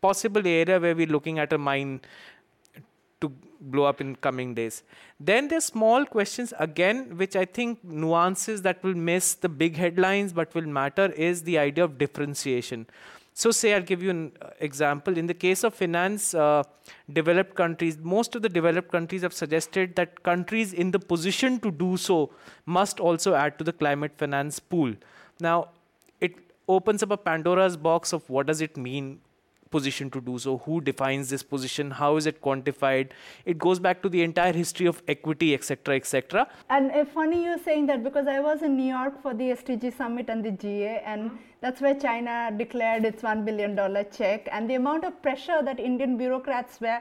[0.00, 2.00] possible area where we're looking at a mine
[3.70, 4.82] blow up in coming days.
[5.18, 10.32] Then there's small questions again, which I think nuances that will miss the big headlines
[10.32, 12.86] but will matter is the idea of differentiation.
[13.34, 15.16] So, say I'll give you an example.
[15.16, 16.62] In the case of finance, uh,
[17.10, 21.70] developed countries, most of the developed countries have suggested that countries in the position to
[21.70, 22.30] do so
[22.66, 24.92] must also add to the climate finance pool.
[25.40, 25.68] Now,
[26.20, 26.34] it
[26.68, 29.20] opens up a Pandora's box of what does it mean
[29.76, 30.58] position to do so?
[30.66, 31.90] Who defines this position?
[32.02, 33.10] How is it quantified?
[33.44, 37.62] It goes back to the entire history of equity etc etc and uh, funny you're
[37.68, 41.00] saying that because i was in new york for the sdg summit and the ga
[41.14, 41.30] and
[41.60, 44.48] that's where china declared its 1 billion dollar check.
[44.50, 47.00] And the amount of pressure that indian bureaucrats were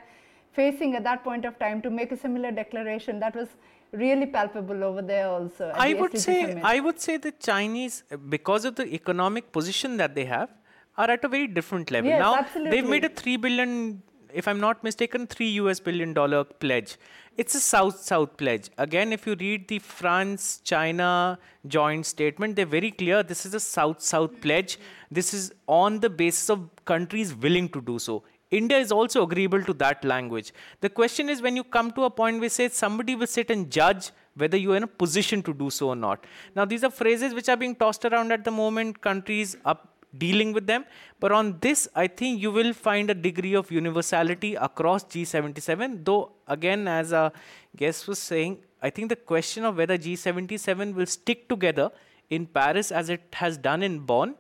[0.53, 3.49] facing at that point of time to make a similar declaration that was
[3.91, 6.63] really palpable over there also i the would SDG say summit.
[6.63, 8.03] i would say the chinese
[8.35, 10.49] because of the economic position that they have
[10.97, 12.09] are at a very different level.
[12.09, 12.71] Yes, now absolutely.
[12.71, 14.01] they've made a three billion,
[14.33, 16.97] if I'm not mistaken, three US billion dollar pledge.
[17.37, 18.69] It's a South-South pledge.
[18.77, 23.23] Again, if you read the France-China joint statement, they're very clear.
[23.23, 24.77] This is a South-South pledge.
[25.09, 28.23] This is on the basis of countries willing to do so.
[28.51, 30.51] India is also agreeable to that language.
[30.81, 33.71] The question is when you come to a point where say somebody will sit and
[33.71, 36.25] judge whether you are in a position to do so or not.
[36.53, 38.99] Now these are phrases which are being tossed around at the moment.
[38.99, 40.85] Countries up dealing with them.
[41.19, 46.03] But on this, I think you will find a degree of universality across G77.
[46.03, 47.31] Though, again, as a
[47.75, 51.91] guest was saying, I think the question of whether G77 will stick together
[52.29, 54.35] in Paris as it has done in Bonn,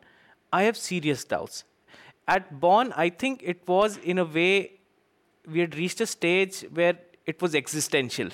[0.51, 1.63] I have serious doubts.
[2.27, 4.79] At Bonn, I think it was in a way
[5.45, 8.29] we had reached a stage where it was existential.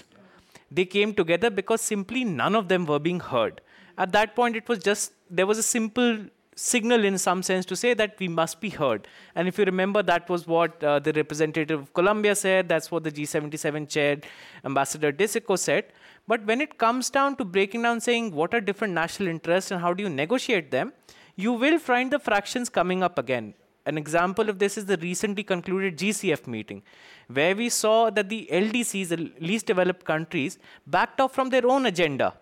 [0.69, 3.62] They came together because simply none of them were being heard.
[3.97, 6.26] At that point, it was just there was a simple
[6.57, 9.07] signal in some sense to say that we must be heard.
[9.35, 13.03] And if you remember, that was what uh, the representative of Colombia said, that's what
[13.03, 14.17] the G77 chair,
[14.65, 15.85] Ambassador Diseko, said.
[16.27, 19.79] But when it comes down to breaking down saying what are different national interests and
[19.79, 20.93] how do you negotiate them,
[21.35, 23.53] you will find the fractions coming up again.
[23.85, 26.81] An example of this is the recently concluded GCF meeting,
[27.27, 31.85] where we saw that the LDCs, the least developed countries, backed off from their own
[31.85, 32.33] agenda.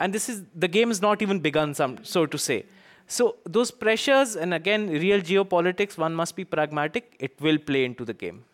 [0.00, 2.64] And this is the game is not even begun, some, so to say.
[3.12, 8.06] So those pressures, and again, real geopolitics, one must be pragmatic, it will play into
[8.06, 8.44] the game.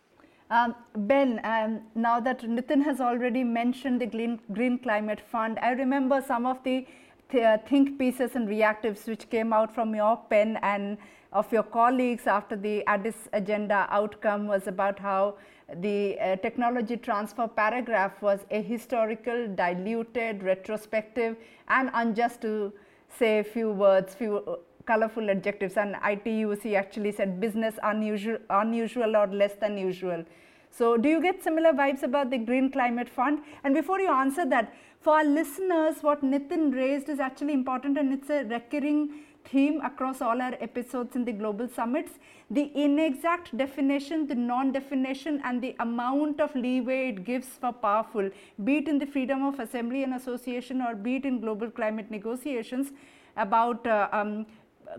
[0.50, 5.70] Um, ben, um, now that Nitin has already mentioned the Green, Green Climate Fund, I
[5.72, 6.86] remember some of the
[7.30, 10.98] th- uh, think pieces and reactives which came out from your pen and
[11.32, 15.36] of your colleagues after the Addis agenda outcome was about how
[15.76, 21.36] the uh, technology transfer paragraph was a historical, diluted, retrospective,
[21.68, 22.72] and unjust to
[23.16, 25.76] say a few words, few uh, colorful adjectives.
[25.76, 30.24] And ITUC actually said business unusual, unusual or less than usual.
[30.70, 33.40] So, do you get similar vibes about the Green Climate Fund?
[33.64, 38.12] And before you answer that, for our listeners, what Nitin raised is actually important and
[38.12, 42.12] it's a recurring theme across all our episodes in the global summits
[42.50, 48.30] the inexact definition, the non definition, and the amount of leeway it gives for powerful,
[48.64, 52.10] be it in the freedom of assembly and association or be it in global climate
[52.10, 52.92] negotiations
[53.36, 54.46] about uh, um,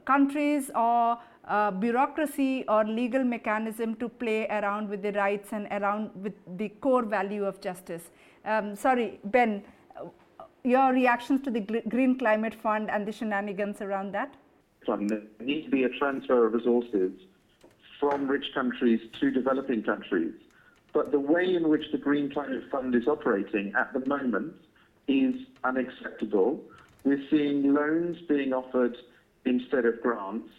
[0.06, 6.12] countries or uh, bureaucracy or legal mechanism to play around with the rights and around
[6.22, 8.12] with the core value of justice.
[8.46, 9.64] Um, sorry, Ben,
[10.70, 14.36] your reactions to the Green Climate Fund and the shenanigans around that?
[14.86, 14.98] There
[15.42, 17.12] needs to be a transfer of resources
[18.00, 20.34] from rich countries to developing countries.
[20.94, 24.54] But the way in which the Green Climate Fund is operating at the moment
[25.08, 26.64] is unacceptable.
[27.04, 28.96] We're seeing loans being offered
[29.46, 30.50] instead of grants.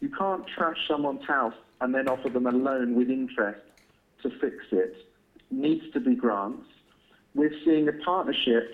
[0.00, 3.60] You can't trash someone's house and then offer them a loan with interest
[4.22, 4.96] to fix it.
[5.36, 6.66] it needs to be grants.
[7.34, 8.70] We're seeing a partnership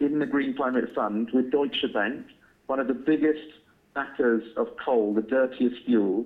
[0.00, 2.26] in the Green Climate Fund with Deutsche Bank,
[2.66, 3.52] one of the biggest
[3.94, 6.24] backers of coal, the dirtiest fuel,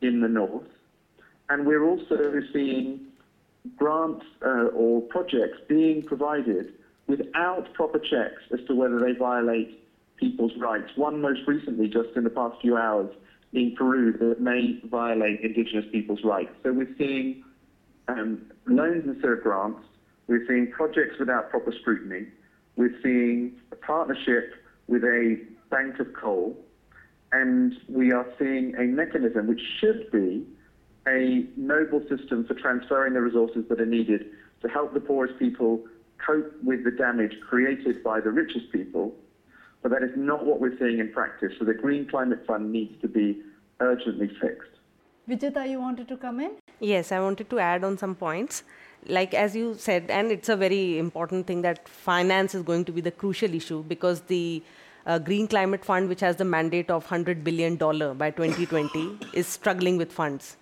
[0.00, 0.66] in the north.
[1.48, 3.00] And we're also seeing
[3.76, 6.72] grants uh, or projects being provided
[7.06, 9.80] without proper checks as to whether they violate
[10.16, 10.90] people's rights.
[10.96, 13.10] One most recently, just in the past few hours,
[13.52, 16.52] in Peru that may violate indigenous people's rights.
[16.62, 17.44] So we're seeing
[18.08, 19.80] um, loans instead of grants.
[20.26, 22.28] We're seeing projects without proper scrutiny.
[22.76, 24.54] We're seeing a partnership
[24.88, 25.38] with a
[25.70, 26.56] bank of coal
[27.32, 30.46] and we are seeing a mechanism which should be
[31.06, 34.26] a noble system for transferring the resources that are needed
[34.60, 35.82] to help the poorest people
[36.24, 39.14] cope with the damage created by the richest people.
[39.82, 41.52] But that is not what we're seeing in practice.
[41.58, 43.42] So the Green Climate Fund needs to be
[43.80, 44.70] urgently fixed.
[45.28, 46.52] Vijeta, you wanted to come in?
[46.78, 48.62] Yes, I wanted to add on some points.
[49.08, 52.92] Like as you said, and it's a very important thing that finance is going to
[52.92, 54.62] be the crucial issue because the
[55.06, 59.96] uh, Green Climate Fund, which has the mandate of $100 billion by 2020, is struggling
[59.96, 60.56] with funds.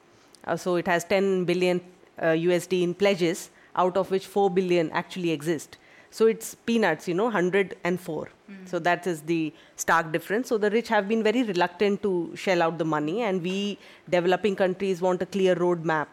[0.45, 1.81] Uh, so it has 10 billion
[2.19, 5.77] uh, USD in pledges, out of which 4 billion actually exist.
[6.11, 8.29] So it's peanuts, you know, 104.
[8.51, 8.69] Mm.
[8.69, 10.49] So that is the stark difference.
[10.49, 14.57] So the rich have been very reluctant to shell out the money, and we developing
[14.57, 16.09] countries want a clear roadmap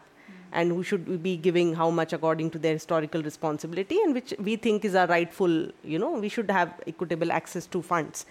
[0.52, 4.56] and who should be giving how much according to their historical responsibility and which we
[4.56, 8.26] think is our rightful you know we should have equitable access to funds.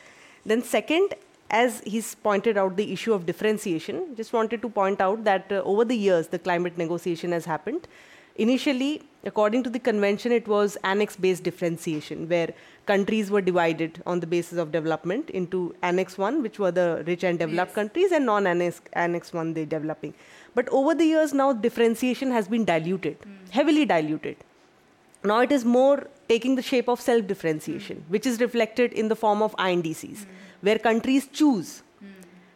[0.45, 1.15] Then second
[1.49, 5.61] as he's pointed out the issue of differentiation just wanted to point out that uh,
[5.63, 7.87] over the years the climate negotiation has happened.
[8.35, 12.53] Initially according to the convention it was annex based differentiation where
[12.85, 17.23] countries were divided on the basis of development into annex 1 which were the rich
[17.23, 17.75] and developed yes.
[17.75, 20.13] countries and non annex annex 1 the developing
[20.57, 23.49] but over the years now, differentiation has been diluted, mm.
[23.51, 24.37] heavily diluted.
[25.23, 28.09] Now it is more taking the shape of self differentiation, mm.
[28.15, 30.25] which is reflected in the form of INDCs, mm.
[30.61, 31.83] where countries choose.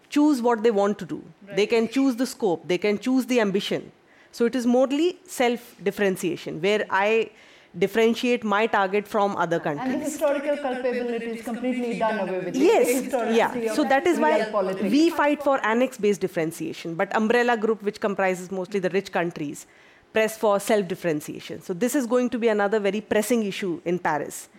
[0.09, 1.23] Choose what they want to do.
[1.47, 1.55] Right.
[1.57, 3.91] They can choose the scope, they can choose the ambition.
[4.31, 7.29] So it is morely self differentiation, where I
[7.77, 9.93] differentiate my target from other countries.
[9.93, 12.55] And the historical culpability is completely done away with.
[12.55, 13.73] Yes, yeah.
[13.73, 14.91] So that is why politics.
[14.91, 16.95] we fight for annex-based differentiation.
[16.95, 19.67] But umbrella group, which comprises mostly the rich countries,
[20.11, 21.61] press for self-differentiation.
[21.61, 24.49] So this is going to be another very pressing issue in Paris.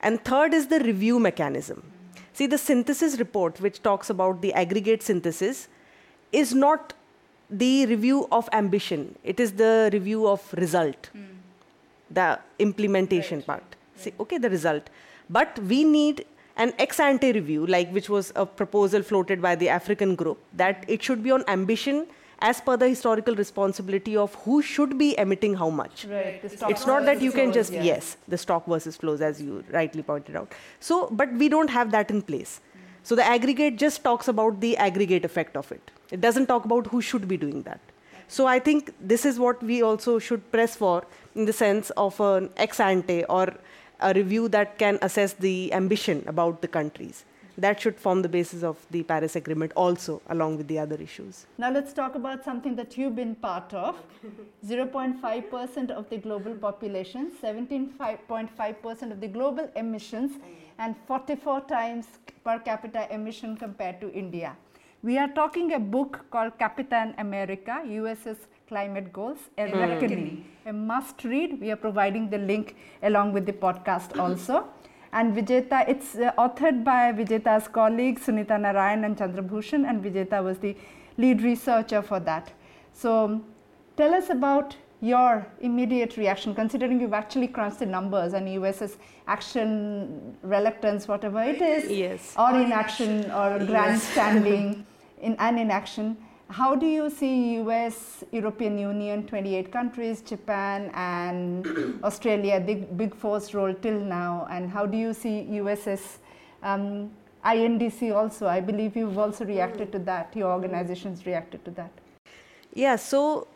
[0.00, 1.82] And third is the review mechanism.
[2.34, 5.68] See, the synthesis report, which talks about the aggregate synthesis,
[6.30, 6.92] is not
[7.50, 9.16] the review of ambition.
[9.24, 11.10] It is the review of result.
[11.16, 11.33] Mm
[12.10, 13.46] the implementation right.
[13.46, 13.76] part.
[13.96, 14.88] See, okay, the result.
[15.30, 19.68] But we need an ex ante review, like which was a proposal floated by the
[19.68, 22.06] African group, that it should be on ambition
[22.40, 26.04] as per the historical responsibility of who should be emitting how much.
[26.04, 26.40] Right.
[26.42, 27.84] It's not that you can just, yes.
[27.84, 30.52] yes, the stock versus flows, as you rightly pointed out.
[30.80, 32.60] So, but we don't have that in place.
[33.02, 35.90] So the aggregate just talks about the aggregate effect of it.
[36.10, 37.80] It doesn't talk about who should be doing that.
[38.28, 41.04] So I think this is what we also should press for
[41.34, 43.54] in the sense of an ex ante or
[44.00, 47.24] a review that can assess the ambition about the countries.
[47.56, 51.46] That should form the basis of the Paris Agreement also, along with the other issues.
[51.56, 53.94] Now, let's talk about something that you've been part of
[54.66, 60.32] 0.5% of the global population, 17.5% of the global emissions,
[60.78, 62.06] and 44 times
[62.42, 64.56] per capita emission compared to India.
[65.04, 69.78] We are talking a book called Capitan America, USS Climate Goals, a mm.
[69.78, 71.60] reckoning, a must read.
[71.60, 74.66] We are providing the link along with the podcast also.
[75.12, 80.56] And Vijeta, it's uh, authored by Vijeta's colleagues Sunita Narain and Chandrabhushan, and Vijeta was
[80.56, 80.74] the
[81.18, 82.50] lead researcher for that.
[82.94, 83.42] So,
[83.98, 88.96] tell us about your immediate reaction, considering you've actually crunched the numbers and US's
[89.26, 92.34] action, reluctance, whatever it is, Yes.
[92.38, 94.86] or inaction, or grandstanding,
[95.24, 96.16] in and inaction.
[96.50, 101.66] How do you see US, European Union, 28 countries, Japan, and
[102.04, 106.18] Australia, the big force role till now, and how do you see US's
[106.62, 107.10] um,
[107.44, 108.46] INDC also?
[108.46, 110.36] I believe you've also reacted to that.
[110.36, 111.90] Your organizations reacted to that.
[112.74, 113.48] Yeah, so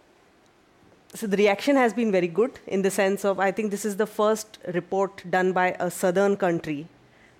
[1.14, 3.96] so the reaction has been very good in the sense of I think this is
[3.96, 6.86] the first report done by a southern country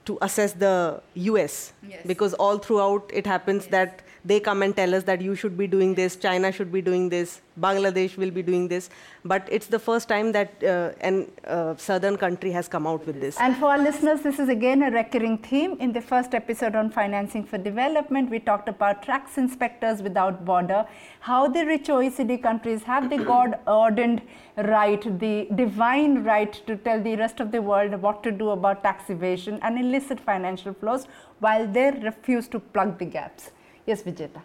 [0.07, 2.01] to assess the US Yes.
[2.07, 5.67] because all throughout it happens that they come and tell us that you should be
[5.67, 8.91] doing this, China should be doing this, Bangladesh will be doing this,
[9.25, 13.21] but it's the first time that uh, an uh, southern country has come out with
[13.21, 13.39] this.
[13.41, 15.77] And for our listeners, this is again a recurring theme.
[15.81, 20.87] In the first episode on financing for development, we talked about tax inspectors without border,
[21.21, 24.23] how the rich OECD countries have the God ordained
[24.57, 28.83] right, the divine right to tell the rest of the world what to do about
[28.83, 31.07] tax evasion and illicit financial flows,
[31.41, 33.53] while they refuse to plug the gaps.
[33.91, 34.41] Yes, Vijeta.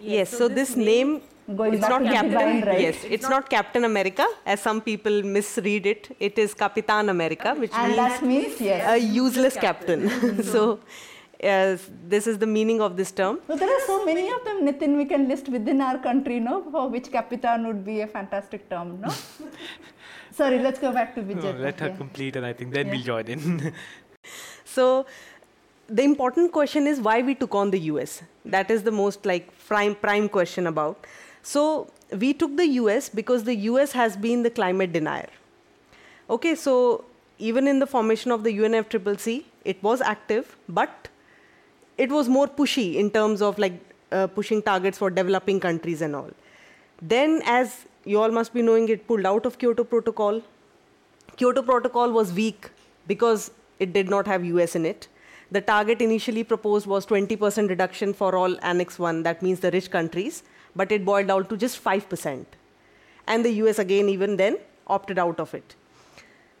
[0.00, 1.20] Yes, so, this name,
[1.56, 2.30] Going it's not Captain.
[2.30, 2.80] divine right.
[2.80, 6.16] Yes, it's not Captain America, as some people misread it.
[6.18, 8.88] It is Capitan America, which And means that means, yes.
[8.94, 10.02] a useless captain.
[10.52, 10.80] so,
[11.42, 13.38] yes, this is the meaning of this term.
[13.46, 16.56] So there are so many of them, Nitin, we can list within our country, no?
[16.70, 19.14] For which Capitan would be a fantastic term, no?
[20.40, 23.26] Sorry, let's go back to No, let her complete, and I think then we'll join
[23.26, 23.72] in.
[24.64, 25.06] So,
[25.88, 28.22] the important question is why we took on the US.
[28.44, 31.06] That is the most like prime prime question about.
[31.42, 35.28] So, we took the US because the US has been the climate denier.
[36.28, 37.04] Okay, so
[37.38, 41.08] even in the formation of the UNFCCC, it was active, but
[41.96, 43.80] it was more pushy in terms of like
[44.12, 46.30] uh, pushing targets for developing countries and all.
[47.00, 50.42] Then, as you all must be knowing, it pulled out of Kyoto Protocol.
[51.36, 52.70] Kyoto Protocol was weak
[53.06, 55.08] because it did not have US in it.
[55.50, 59.90] The target initially proposed was 20% reduction for all Annex 1, that means the rich
[59.90, 60.42] countries,
[60.76, 62.44] but it boiled down to just 5%.
[63.26, 65.74] And the US again, even then, opted out of it.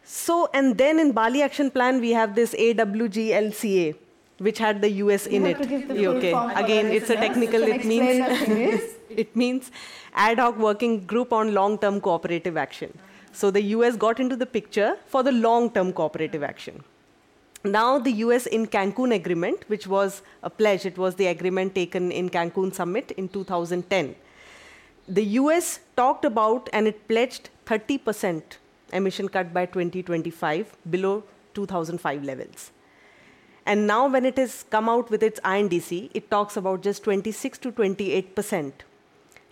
[0.04, 3.94] So, and then in Bali Action Plan, we have this AWGLCA,
[4.38, 5.68] which had the US in You it.
[5.68, 8.82] give the okay, again, it's a technical, it means.
[9.10, 9.70] it means
[10.14, 12.96] ad hoc working group on long term cooperative action.
[13.32, 16.82] So the US got into the picture for the long term cooperative action.
[17.64, 22.12] Now, the US in Cancun agreement, which was a pledge, it was the agreement taken
[22.12, 24.14] in Cancun summit in 2010.
[25.08, 28.42] The US talked about and it pledged 30%
[28.92, 32.70] emission cut by 2025 below 2005 levels.
[33.66, 37.58] And now, when it has come out with its INDC, it talks about just 26
[37.58, 38.84] to 28 percent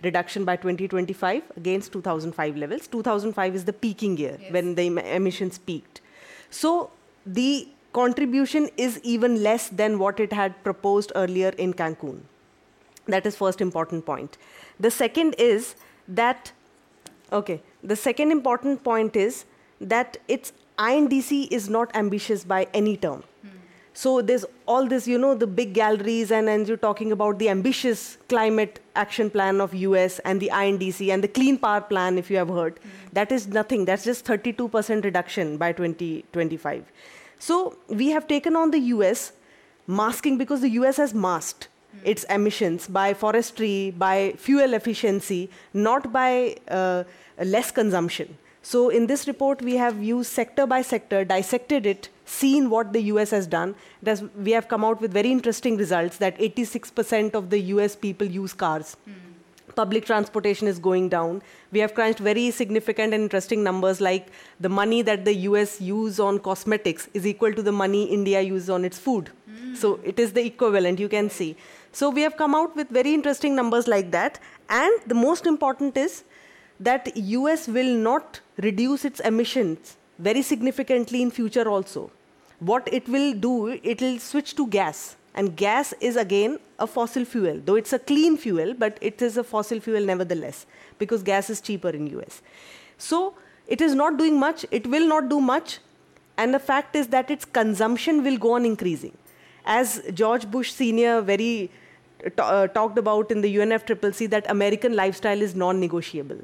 [0.03, 2.87] reduction by 2025 against 2005 levels.
[2.87, 6.01] 2005 is the peaking year when the em- emissions peaked.
[6.51, 6.91] So
[7.27, 12.21] the contribution is even less than what it had proposed earlier in Cancun.
[13.07, 14.39] That is first important point.
[14.79, 15.75] The second is
[16.09, 16.53] that
[17.33, 19.45] okay, the second important point is
[19.81, 23.23] that its INDC is not ambitious by any term.
[23.43, 23.49] Hmm.
[23.95, 27.49] So there's all this, you know, the big galleries, and, and you're talking about the
[27.49, 32.31] ambitious climate action plan of US and the INDC and the clean power plan, if
[32.31, 32.79] you have heard.
[32.79, 32.89] Hmm.
[33.13, 33.87] That is nothing.
[33.87, 36.85] That's just 32% reduction by 2025.
[37.39, 39.33] So we have taken on the US
[39.87, 41.69] masking because the US has masked
[42.05, 47.05] its emissions by forestry, by fuel efficiency, not by uh,
[47.39, 48.37] less consumption.
[48.63, 53.01] So in this report, we have used sector by sector, dissected it, seen what the
[53.13, 53.77] US has done.
[54.03, 58.27] Thus, we have come out with very interesting results that 86% of the US people
[58.27, 58.97] use cars.
[59.77, 61.43] Public transportation is going down.
[61.71, 66.19] We have crunched very significant and interesting numbers like the money that the US use
[66.19, 69.31] on cosmetics is equal to the money India uses on its food.
[69.47, 69.75] Hmm.
[69.75, 71.57] So it is the equivalent, you can see.
[71.93, 74.41] So we have come out with very interesting numbers like that.
[74.71, 76.25] And the most important is
[76.81, 82.11] that US will not reduce its emissions very significantly in future also.
[82.61, 85.17] What it will do, it will switch to gas.
[85.37, 89.37] And gas is again a fossil fuel, though it's a clean fuel, but it is
[89.37, 90.65] a fossil fuel nevertheless,
[90.99, 92.41] because gas is cheaper in US.
[92.97, 93.35] So
[93.67, 95.79] it is not doing much, it will not do much,
[96.39, 99.17] and the fact is that its consumption will go on increasing.
[99.67, 101.21] As George Bush Sr.
[101.21, 101.71] very
[102.39, 106.39] uh, talked about in the UNFCCC, that American lifestyle is non negotiable.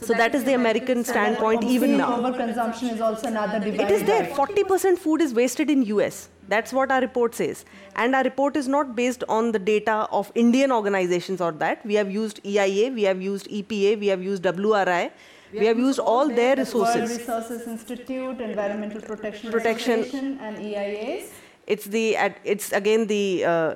[0.00, 2.18] So, that is the American standpoint even now.
[2.20, 3.80] Overconsumption is also another divide.
[3.80, 4.24] It is there.
[4.24, 6.28] 40% food is wasted in US.
[6.48, 7.64] That's what our report says.
[7.96, 11.84] And our report is not based on the data of Indian organizations or that.
[11.84, 15.10] We have used EIA, we have used EPA, we have used WRI.
[15.52, 16.96] We, have used all their resources.
[16.96, 17.18] World resources.
[17.18, 20.38] Resources Institute, Environmental Protection, Protection.
[20.40, 21.30] And EIAs.
[21.66, 23.74] It's the ad- it's again the uh,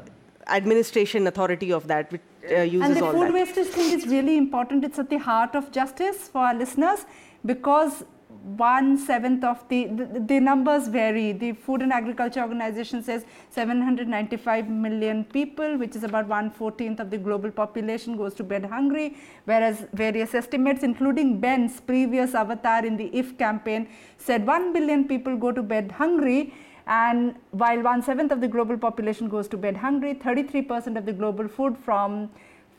[0.49, 3.33] administration authority of that which uh, uses And the food that.
[3.33, 4.85] wastage thing is really important.
[4.85, 7.05] It's at the heart of justice for our listeners
[7.45, 8.05] because
[8.57, 11.33] one seventh of the, the the numbers vary.
[11.33, 17.11] The Food and Agriculture Organization says 795 million people, which is about one fourteenth of
[17.11, 19.17] the global population, goes to bed hungry.
[19.45, 25.37] Whereas various estimates, including Ben's previous avatar in the IF campaign, said one billion people
[25.37, 26.55] go to bed hungry.
[26.87, 31.13] And while one seventh of the global population goes to bed hungry, 33% of the
[31.13, 32.31] global food from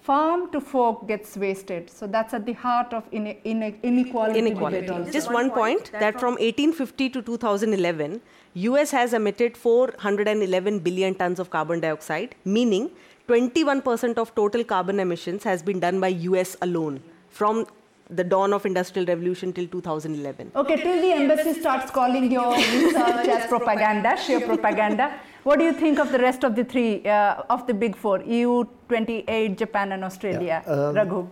[0.02, 1.90] farm to fork gets wasted.
[1.90, 4.40] So that's at the heart of ine- ine- inequality.
[4.40, 4.90] inequality.
[4.90, 5.12] also.
[5.12, 8.22] Just one point that from 1850 to 2011,
[8.54, 12.90] US has emitted 411 billion tons of carbon dioxide, meaning
[13.28, 17.66] 21% of total carbon emissions has been done by US alone from
[18.12, 20.52] the dawn of industrial revolution till 2011.
[20.56, 25.14] Okay, till the embassy starts calling your research as propaganda, sheer propaganda.
[25.44, 28.22] What do you think of the rest of the three, uh, of the big four,
[28.24, 30.62] EU, 28, Japan, and Australia?
[30.66, 31.28] Yeah, um, Raghu.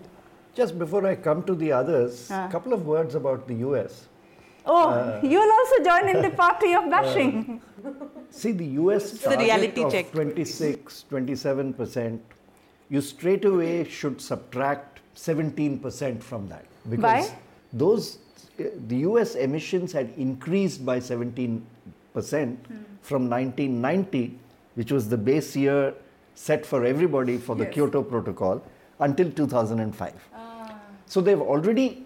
[0.56, 2.48] Just before I come to the others, a Ah.
[2.56, 4.08] couple of words about the US.
[4.66, 7.62] Oh, uh, you'll also join in the party of bashing.
[8.30, 10.12] See, the US the target reality of check.
[10.12, 12.20] 26, 27%,
[12.90, 14.89] you straight away should subtract
[15.20, 16.66] 17% from that.
[16.90, 17.40] Because Why?
[17.74, 18.20] those,
[18.58, 21.62] the US emissions had increased by 17%
[23.02, 24.40] from 1990,
[24.76, 25.94] which was the base year
[26.36, 28.64] set for everybody for the Kyoto Protocol,
[29.00, 30.14] until 2005.
[30.34, 30.80] Ah.
[31.06, 32.06] So they've already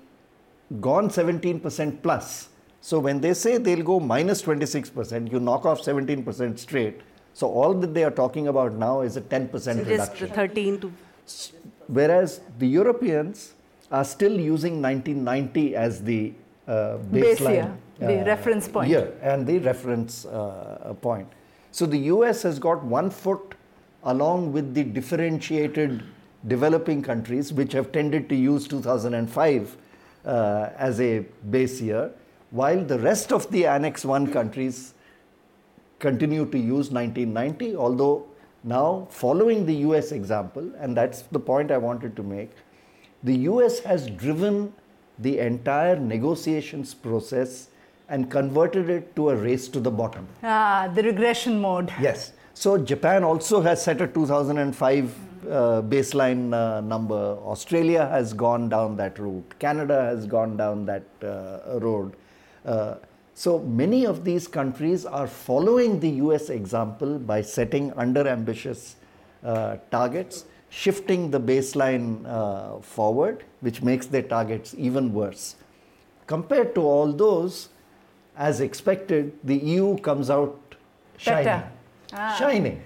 [0.81, 2.49] gone 17% plus.
[2.81, 7.01] So when they say they'll go minus 26%, you knock off 17% straight.
[7.33, 10.29] So all that they are talking about now is a 10% Just reduction.
[10.29, 10.91] 13 to
[11.87, 13.53] Whereas the Europeans
[13.91, 16.33] are still using 1990 as the
[16.67, 18.89] uh, Base baseline, year, the reference point.
[18.89, 21.27] year and the reference uh, point.
[21.71, 23.55] So the US has got one foot
[24.03, 26.03] along with the differentiated
[26.47, 29.77] developing countries, which have tended to use 2005
[30.25, 31.19] uh, as a
[31.49, 32.11] base year,
[32.51, 34.93] while the rest of the Annex 1 countries
[35.99, 38.27] continue to use 1990, although
[38.63, 42.51] now following the US example, and that's the point I wanted to make,
[43.23, 44.73] the US has driven
[45.19, 47.69] the entire negotiations process
[48.09, 50.27] and converted it to a race to the bottom.
[50.43, 51.91] Ah, the regression mode.
[52.01, 52.33] Yes.
[52.53, 55.15] So Japan also has set a 2005
[55.49, 57.15] uh, baseline uh, number.
[57.15, 59.55] Australia has gone down that route.
[59.59, 62.15] Canada has gone down that uh, road.
[63.35, 68.95] So many of these countries are following the US example by setting under ambitious
[69.43, 75.55] uh, targets, shifting the baseline uh, forward, which makes their targets even worse.
[76.27, 77.69] Compared to all those,
[78.37, 80.75] as expected, the EU comes out
[81.17, 81.63] shining.
[82.13, 82.35] Ah.
[82.37, 82.81] Shining.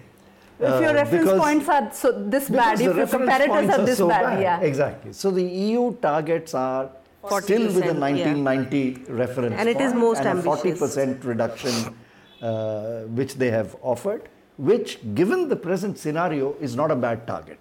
[0.60, 3.98] If your Uh, reference points are so this bad, if your comparators points are this
[4.00, 4.60] so bad, yeah.
[4.62, 5.14] Exactly.
[5.14, 6.90] So the EU targets are
[7.30, 8.34] still with the 40%, yeah.
[8.34, 10.96] 1990 reference And it is most and ambitious.
[10.96, 11.96] a 40% reduction
[12.42, 17.60] uh, which they have offered, which given the present scenario is not a bad target.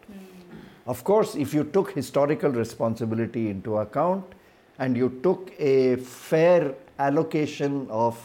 [0.86, 4.24] Of course, if you took historical responsibility into account
[4.78, 8.18] and you took a fair allocation of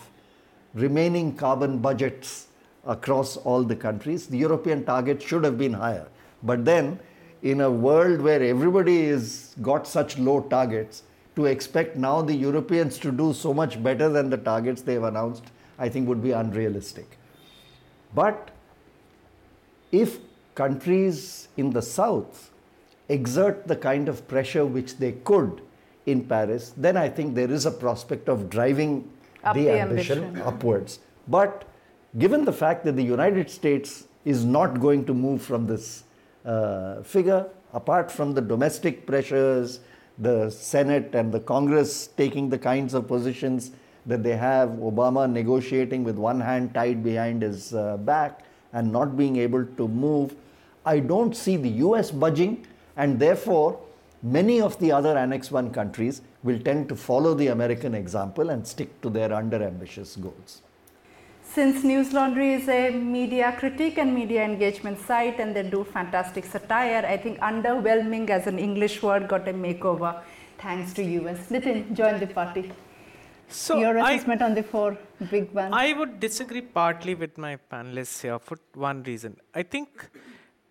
[0.73, 2.47] remaining carbon budgets
[2.85, 6.07] across all the countries, the European target should have been higher.
[6.43, 6.99] But then,
[7.41, 11.03] in a world where everybody has got such low targets,
[11.41, 15.43] to expect now the Europeans to do so much better than the targets they've announced,
[15.79, 17.17] I think would be unrealistic.
[18.13, 18.51] But
[19.91, 20.19] if
[20.55, 22.51] countries in the south
[23.09, 25.61] exert the kind of pressure which they could
[26.05, 29.09] in Paris, then I think there is a prospect of driving
[29.43, 30.47] Up the, the ambition, ambition.
[30.53, 30.99] upwards.
[31.27, 31.65] But
[32.17, 36.03] given the fact that the United States is not going to move from this
[36.45, 39.79] uh, figure, apart from the domestic pressures,
[40.21, 43.71] the Senate and the Congress taking the kinds of positions
[44.05, 49.17] that they have, Obama negotiating with one hand tied behind his uh, back and not
[49.17, 50.35] being able to move,
[50.85, 52.65] I don't see the US budging,
[52.95, 53.79] and therefore,
[54.23, 58.65] many of the other Annex 1 countries will tend to follow the American example and
[58.65, 60.61] stick to their under ambitious goals.
[61.53, 67.05] Since Newslaundry is a media critique and media engagement site and they do fantastic satire,
[67.05, 70.11] I think underwhelming as an English word got a makeover.
[70.61, 71.39] thanks to US.
[71.53, 72.63] Nitin, join the party.
[73.49, 74.89] So Your I- assessment on the four
[75.31, 75.73] big ones.
[75.77, 79.35] I would disagree partly with my panelists here for one reason.
[79.61, 80.07] I think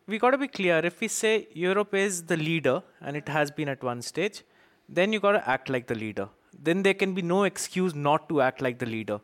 [0.06, 0.78] we got to be clear.
[0.90, 4.44] If we say Europe is the leader, and it has been at one stage,
[4.88, 6.28] then you got to act like the leader.
[6.68, 9.20] Then there can be no excuse not to act like the leader.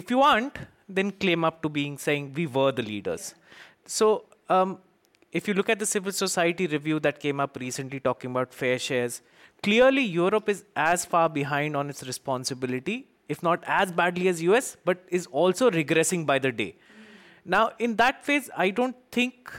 [0.00, 3.34] If you aren't, then claim up to being saying we were the leaders.
[3.86, 4.78] So um,
[5.32, 8.78] if you look at the civil society review that came up recently talking about fair
[8.78, 9.22] shares,
[9.62, 14.76] clearly Europe is as far behind on its responsibility, if not as badly as US,
[14.84, 16.76] but is also regressing by the day.
[17.46, 19.50] Now, in that phase, I don't think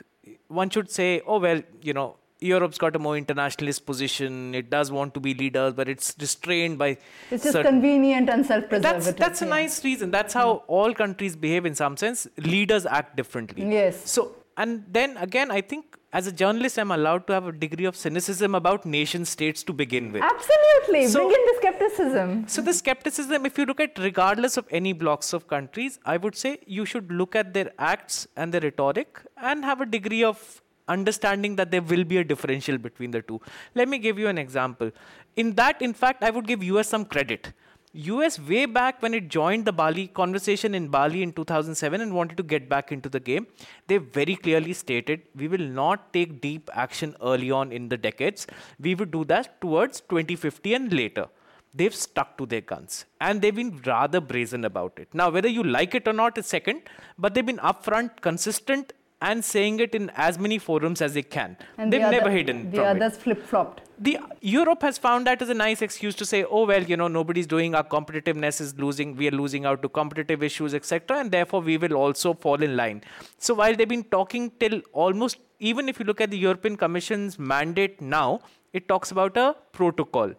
[0.49, 4.53] one should say, oh, well, you know, Europe's got a more internationalist position.
[4.53, 6.97] It does want to be leaders, but it's restrained by.
[7.31, 9.05] it's just certain- convenient and self-preservative.
[9.05, 9.49] that's that's a yeah.
[9.49, 10.11] nice reason.
[10.11, 10.63] That's how mm.
[10.67, 12.27] all countries behave in some sense.
[12.37, 13.69] Leaders act differently.
[13.71, 14.09] Yes.
[14.09, 17.85] So and then again, I think as a journalist, I'm allowed to have a degree
[17.85, 20.23] of cynicism about nation states to begin with.
[20.23, 21.07] Absolutely.
[21.07, 22.47] So- Bring in the skepticism.
[22.47, 26.35] So the skepticism, if you look at regardless of any blocks of countries, I would
[26.35, 30.61] say you should look at their acts and their rhetoric and have a degree of
[30.87, 33.41] understanding that there will be a differential between the two.
[33.75, 34.91] Let me give you an example.
[35.35, 37.53] In that, in fact, I would give US some credit.
[37.93, 42.37] US way back when it joined the Bali conversation in Bali in 2007 and wanted
[42.37, 43.47] to get back into the game,
[43.87, 48.45] they very clearly stated we will not take deep action early on in the decades.
[48.79, 51.27] We would do that towards 2050 and later
[51.73, 55.07] they've stuck to their guns and they've been rather brazen about it.
[55.13, 56.81] Now, whether you like it or not is second,
[57.17, 61.57] but they've been upfront, consistent, and saying it in as many forums as they can.
[61.77, 62.85] And they've the never other- hidden The it.
[62.85, 63.81] others flip-flopped.
[63.99, 67.07] The Europe has found that as a nice excuse to say, oh well, you know,
[67.07, 71.31] nobody's doing our competitiveness is losing, we are losing out to competitive issues, etc., and
[71.31, 73.01] therefore we will also fall in line.
[73.39, 77.39] So while they've been talking till almost, even if you look at the European Commission's
[77.39, 78.41] mandate now,
[78.73, 80.31] it talks about a protocol.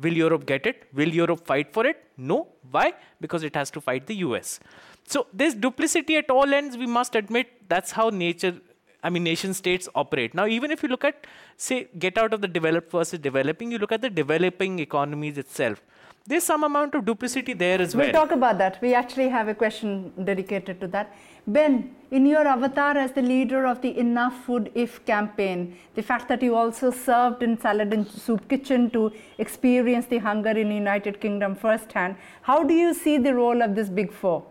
[0.00, 0.88] Will Europe get it?
[0.92, 2.04] Will Europe fight for it?
[2.16, 2.48] No.
[2.72, 2.92] Why?
[3.20, 4.58] Because it has to fight the US.
[5.06, 6.76] So there's duplicity at all ends.
[6.76, 8.54] We must admit that's how nature,
[9.02, 10.34] I mean, nation states operate.
[10.34, 11.26] Now, even if you look at,
[11.56, 15.80] say, get out of the developed versus developing, you look at the developing economies itself.
[16.28, 18.04] There's some amount of duplicity there as well.
[18.04, 18.26] We'll well.
[18.26, 18.82] talk about that.
[18.82, 21.14] We actually have a question dedicated to that.
[21.46, 26.26] Ben, in your avatar as the leader of the Enough Food If campaign, the fact
[26.26, 31.20] that you also served in Salad and Soup Kitchen to experience the hunger in United
[31.20, 34.44] Kingdom firsthand, how do you see the role of this big four?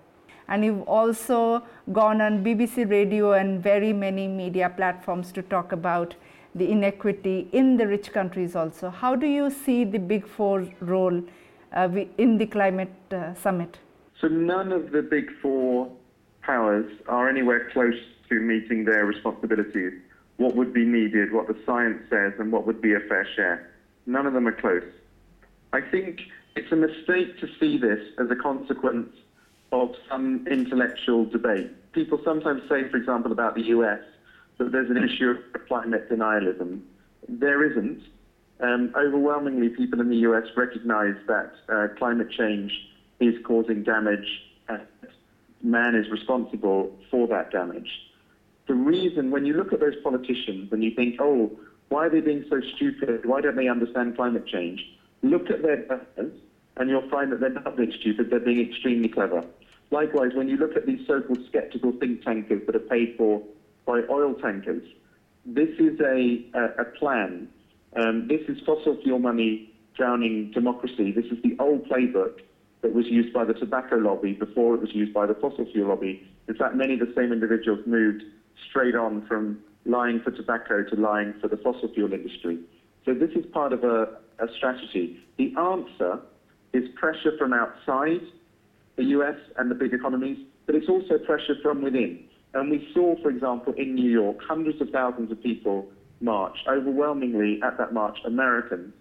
[0.47, 6.15] And you've also gone on BBC Radio and very many media platforms to talk about
[6.53, 8.89] the inequity in the rich countries also.
[8.89, 11.21] How do you see the big four role
[11.73, 13.79] uh, in the climate uh, summit?
[14.21, 15.91] So none of the big four
[16.41, 19.93] powers are anywhere close to meeting their responsibilities.
[20.37, 23.71] What would be needed, what the science says, and what would be a fair share.
[24.05, 24.83] None of them are close.
[25.73, 26.19] I think
[26.55, 29.09] it's a mistake to see this as a consequence
[29.71, 31.71] of some intellectual debate.
[31.93, 33.99] People sometimes say, for example, about the US,
[34.57, 36.81] that there's an issue of climate denialism.
[37.27, 38.01] There isn't.
[38.59, 42.71] Um, overwhelmingly, people in the US recognize that uh, climate change
[43.19, 44.27] is causing damage
[44.69, 44.81] and
[45.61, 47.89] man is responsible for that damage.
[48.67, 51.51] The reason, when you look at those politicians and you think, oh,
[51.89, 53.25] why are they being so stupid?
[53.25, 54.83] Why don't they understand climate change?
[55.21, 55.85] Look at their
[56.77, 59.43] and you'll find that they're not being stupid, they're being extremely clever.
[59.91, 63.41] Likewise, when you look at these so-called skeptical think tankers that are paid for
[63.85, 64.83] by oil tankers,
[65.45, 67.47] this is a, a, a plan.
[67.95, 71.11] Um, this is fossil fuel money drowning democracy.
[71.11, 72.41] This is the old playbook
[72.81, 75.89] that was used by the tobacco lobby before it was used by the fossil fuel
[75.89, 76.27] lobby.
[76.47, 78.23] In fact, many of the same individuals moved
[78.69, 82.59] straight on from lying for tobacco to lying for the fossil fuel industry.
[83.05, 85.19] So this is part of a, a strategy.
[85.37, 86.19] The answer
[86.75, 88.21] is pressure from outside
[88.97, 92.23] the US and the big economies, but it's also pressure from within.
[92.53, 95.87] And we saw, for example, in New York, hundreds of thousands of people
[96.21, 98.93] march, overwhelmingly at that march, Americans.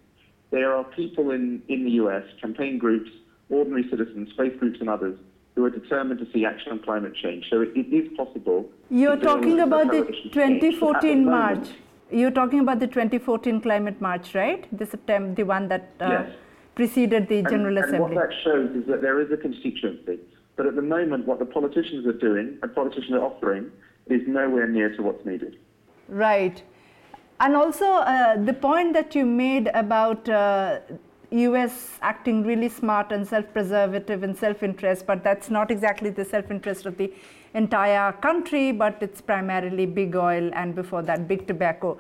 [0.51, 3.11] There are people in, in the US, campaign groups,
[3.51, 5.16] ordinary citizens, faith groups, and others
[5.55, 7.45] who are determined to see action on climate change.
[7.49, 8.68] So it, it is possible.
[8.91, 10.35] You're talking about the coalition change.
[10.35, 11.68] But at the 2014 moment- march.
[12.11, 14.66] You're talking about the 2014 climate march, right?
[14.77, 16.31] The September, the one that uh, Yes.
[16.75, 18.16] Preceded the And- General and, Assembly.
[18.16, 20.18] what that shows is that there is a constituency.
[20.57, 23.70] But at the moment, what the politicians are doing and politicians are offering
[24.07, 25.57] is nowhere near to what's needed.
[26.09, 26.62] Right.
[27.41, 30.79] And also uh, the point that you made about uh,
[31.31, 36.97] US acting really smart and self-preservative and self-interest, but that's not exactly the self-interest of
[36.97, 37.12] the
[37.55, 41.99] entire country, but it's primarily big oil and before that big tobacco.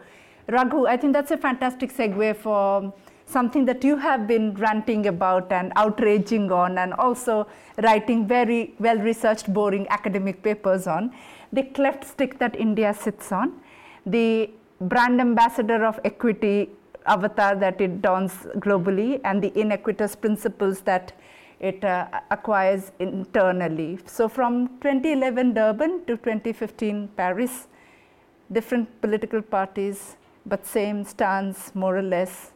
[0.48, 2.92] Raghu, I think that's a fantastic segue for
[3.26, 7.46] something that you have been ranting about and outraging on, and also
[7.82, 11.12] writing very well researched, boring academic papers on
[11.54, 13.60] the cleft stick that India sits on,
[14.04, 14.50] the
[14.80, 16.70] brand ambassador of equity
[17.06, 21.12] avatar that it dons globally, and the inequitous principles that
[21.60, 23.98] it uh, acquires internally.
[24.06, 27.68] So, from 2011 Durban to 2015 Paris,
[28.50, 32.53] different political parties, but same stance more or less.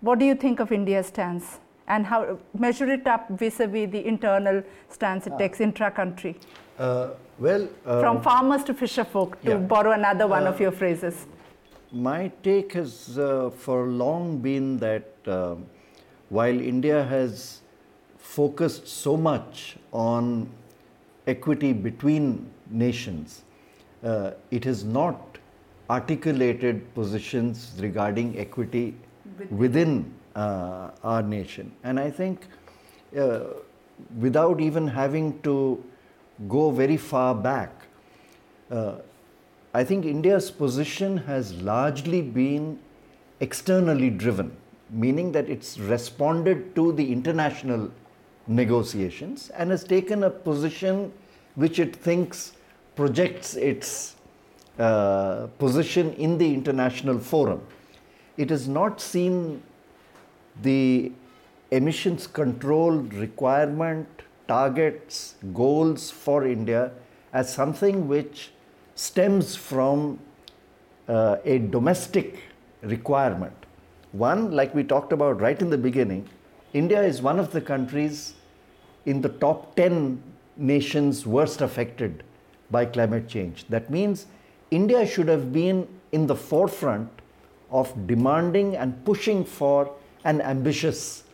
[0.00, 1.58] What do you think of India's stance?
[1.86, 6.38] And how measure it up vis-a-vis the internal stance it takes intra-country?
[6.78, 9.56] Uh, well, uh, From farmers to fisher folk, to yeah.
[9.56, 11.26] borrow another one Uh, of your phrases.
[11.92, 15.66] My take has uh, for long been that um
[16.38, 17.60] while India has
[18.34, 20.28] focused so much on
[21.32, 22.28] equity between
[22.82, 23.42] nations,
[24.04, 25.38] uh, it has not
[25.96, 28.84] articulated positions regarding equity
[29.50, 31.72] within uh, our nation.
[31.84, 32.46] And I think
[33.18, 33.40] uh,
[34.18, 35.82] without even having to
[36.48, 37.72] go very far back,
[38.70, 38.96] uh,
[39.74, 42.78] I think India's position has largely been
[43.40, 44.56] externally driven,
[44.90, 47.90] meaning that it's responded to the international
[48.46, 51.12] negotiations and has taken a position
[51.54, 52.52] which it thinks
[52.96, 54.16] projects its
[54.78, 57.60] uh, position in the international forum.
[58.40, 59.62] It has not seen
[60.62, 61.12] the
[61.70, 64.08] emissions control requirement,
[64.48, 66.90] targets, goals for India
[67.34, 68.50] as something which
[68.94, 70.18] stems from
[71.06, 72.44] uh, a domestic
[72.80, 73.52] requirement.
[74.12, 76.26] One, like we talked about right in the beginning,
[76.72, 78.32] India is one of the countries
[79.04, 80.22] in the top 10
[80.56, 82.22] nations worst affected
[82.70, 83.66] by climate change.
[83.68, 84.24] That means
[84.70, 87.19] India should have been in the forefront
[87.70, 89.92] of demanding and pushing for
[90.24, 91.24] an ambitious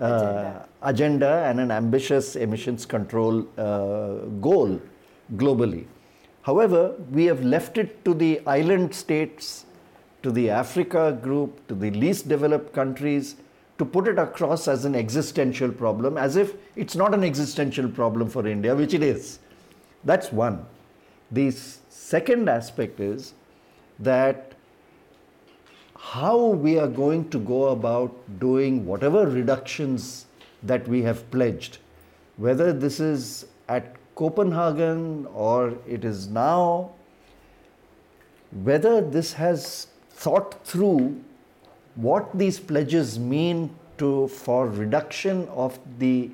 [0.00, 0.68] uh, agenda.
[0.82, 1.44] agenda.
[1.46, 4.80] and an ambitious emissions control uh, goal
[5.36, 5.86] globally.
[6.42, 9.66] However, we have left it to the island states,
[10.22, 13.36] to the Africa group, to the least developed countries
[13.78, 18.28] to put it across as an existential problem, as if it's not an existential problem
[18.28, 19.38] for India, which it is.
[20.04, 20.66] That's one.
[21.30, 23.34] The second aspect is
[23.98, 24.51] that
[26.02, 30.26] how we are going to go about doing whatever reductions
[30.64, 31.78] that we have pledged,
[32.38, 36.90] whether this is at Copenhagen or it is now,
[38.64, 41.22] whether this has thought through
[41.94, 46.30] what these pledges mean to for reduction of the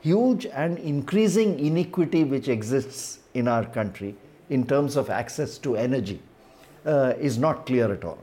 [0.00, 4.16] huge and increasing inequity which exists in our country
[4.48, 6.20] in terms of access to energy
[6.84, 8.18] uh, is not clear at all.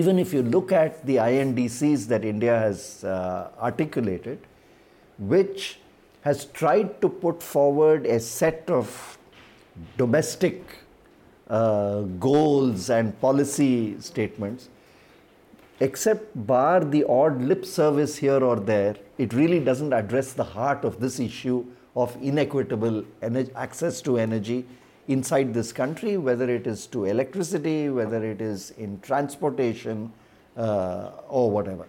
[0.00, 4.38] Even if you look at the INDCs that India has uh, articulated,
[5.18, 5.78] which
[6.20, 9.18] has tried to put forward a set of
[9.96, 10.62] domestic
[11.48, 14.68] uh, goals and policy statements,
[15.80, 20.84] except bar the odd lip service here or there, it really doesn't address the heart
[20.84, 24.66] of this issue of inequitable ener- access to energy
[25.08, 30.12] inside this country, whether it is to electricity, whether it is in transportation,
[30.56, 31.86] uh, or whatever.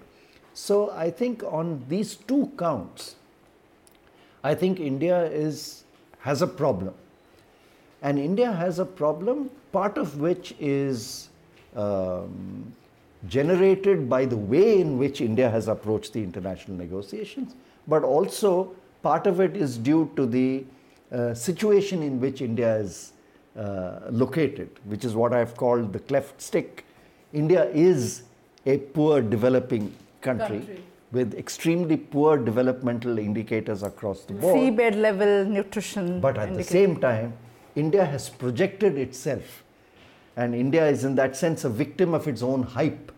[0.54, 3.16] So I think on these two counts,
[4.44, 5.84] I think India is
[6.20, 6.94] has a problem,
[8.02, 9.50] and India has a problem.
[9.72, 11.30] Part of which is
[11.76, 12.74] um,
[13.28, 17.56] generated by the way in which India has approached the international negotiations,
[17.88, 20.66] but also part of it is due to the
[21.12, 23.14] uh, situation in which India is
[23.58, 26.86] uh, located, which is what I've called the cleft stick.
[27.34, 28.24] India is
[28.66, 30.84] a poor developing country, Country.
[31.12, 34.56] with extremely poor developmental indicators across the board.
[34.56, 36.20] Seabed level nutrition.
[36.20, 37.34] But at the same time,
[37.76, 39.64] India has projected itself,
[40.36, 43.12] and India is in that sense a victim of its own hype,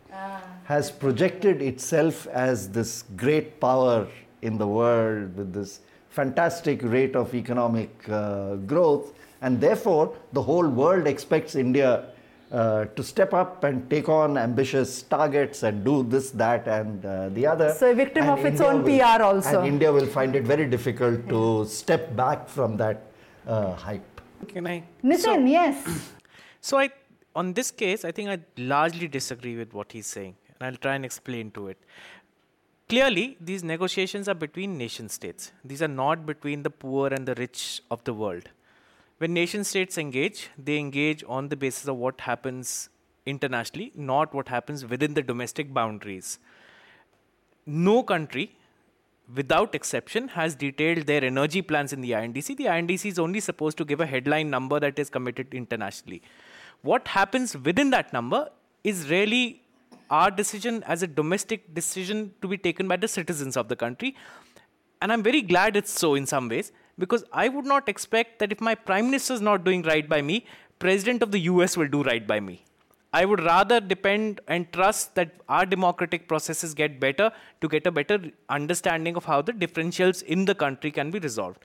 [0.66, 4.08] has projected itself as this great power
[4.44, 5.80] in the world with this
[6.10, 12.06] fantastic rate of economic uh, growth, and therefore the whole world expects India.
[12.52, 17.30] Uh, to step up and take on ambitious targets and do this, that, and uh,
[17.30, 17.72] the other.
[17.74, 19.60] So a victim And of its own will- PR also.
[19.60, 23.04] And India will find it very difficult to step back from that
[23.46, 24.22] uh, hype.
[24.48, 24.84] Can I?
[25.04, 25.78] Nitin, yes.
[26.60, 26.90] So I,
[27.36, 30.96] on this case, I think I largely disagree with what he's saying, and I'll try
[30.96, 31.78] and explain to it.
[32.90, 35.52] Clearly, these negotiations are between nation states.
[35.64, 38.50] These are not between the poor and the rich of the world.
[39.20, 42.90] When nation states engage, they engage on the basis of what happens
[43.28, 46.40] internationally, not what happens within the domestic boundaries.
[47.68, 48.56] No country,
[49.36, 52.58] without exception, has detailed their energy plans in the INDC.
[52.58, 56.24] The INDC is only supposed to give a headline number that is committed internationally.
[56.82, 58.50] What happens within that number
[58.84, 59.62] is really
[60.10, 64.16] our decision as a domestic decision to be taken by the citizens of the country.
[65.02, 68.52] And I'm very glad it's so in some ways because I would not expect that
[68.52, 70.46] if my prime minister is not doing right by me,
[70.80, 72.66] president of the US will do right by me.
[73.12, 77.32] I would rather depend and trust that our democratic processes get better
[77.62, 81.58] to get a better understanding of how the differentials in the country can be resolved.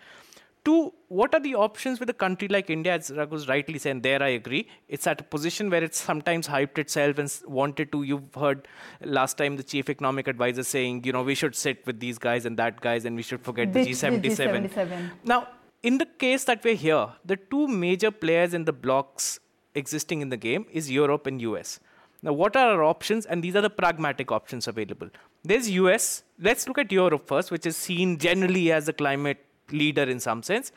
[0.65, 2.95] Two, what are the options with a country like India?
[2.95, 4.67] As Raghu's rightly saying, there I agree.
[4.89, 8.03] It's at a position where it's sometimes hyped itself and wanted to.
[8.03, 8.67] You've heard
[9.03, 12.47] last time the chief economic advisor saying, you know, we should sit with these guys
[12.47, 14.71] and that guys and we should forget the, the G77.
[14.71, 15.11] G77.
[15.25, 15.49] Now,
[15.83, 19.39] in the case that we're here, the two major players in the blocks
[19.75, 21.79] existing in the game is Europe and US.
[22.23, 23.27] Now, what are our options?
[23.27, 25.11] And these are the pragmatic options available.
[25.43, 26.23] There's US.
[26.41, 30.43] Let's look at Europe first, which is seen generally as a climate leader in some
[30.43, 30.73] sense.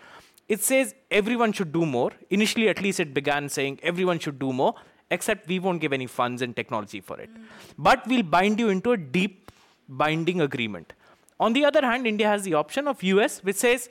[0.48, 2.12] It says everyone should do more.
[2.30, 4.76] Initially, at least, it began saying everyone should do more,
[5.12, 7.34] except we won't give any funds and technology for it.
[7.34, 7.44] Mm.
[7.78, 9.52] But we'll bind you into a deep
[9.90, 10.94] binding agreement.
[11.40, 13.90] On the other hand, India has the option of US, which says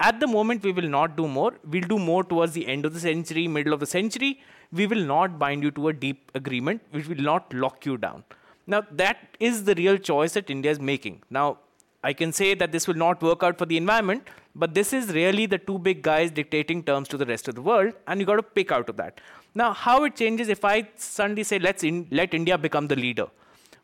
[0.00, 1.54] at the moment we will not do more.
[1.64, 4.40] We'll do more towards the end of the century, middle of the century.
[4.72, 8.24] We will not bind you to a deep agreement, which will not lock you down.
[8.66, 11.22] Now, that is the real choice that India is making.
[11.30, 11.58] Now,
[12.02, 15.12] I can say that this will not work out for the environment, but this is
[15.12, 18.26] really the two big guys dictating terms to the rest of the world, and you
[18.26, 19.20] got to pick out of that.
[19.54, 23.26] Now, how it changes if I suddenly say, let's in, let India become the leader.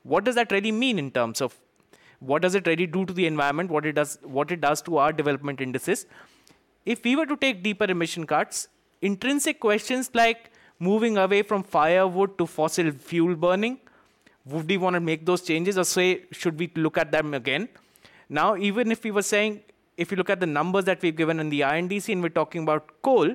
[0.03, 1.59] What does that really mean in terms of
[2.21, 3.71] what does it really do to the environment?
[3.71, 6.07] What it does, what it does to our development indices?
[6.85, 8.69] If we were to take deeper emission cuts,
[9.01, 13.81] intrinsic questions like moving away from firewood to fossil fuel burning,
[14.45, 17.69] would we want to make those changes, or say should we look at them again?
[18.39, 19.61] Now, even if we were saying,
[19.99, 22.63] if you look at the numbers that we've given in the INDC and we're talking
[22.63, 23.35] about coal,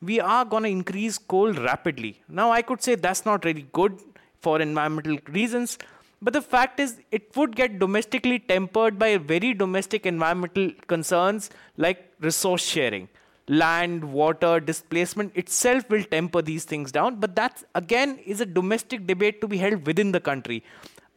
[0.00, 2.22] we are going to increase coal rapidly.
[2.26, 4.00] Now, I could say that's not really good
[4.40, 5.76] for environmental reasons,
[6.22, 12.10] but the fact is, it would get domestically tempered by very domestic environmental concerns like
[12.20, 13.10] resource sharing.
[13.46, 19.06] Land, water, displacement itself will temper these things down, but that again is a domestic
[19.06, 20.64] debate to be held within the country.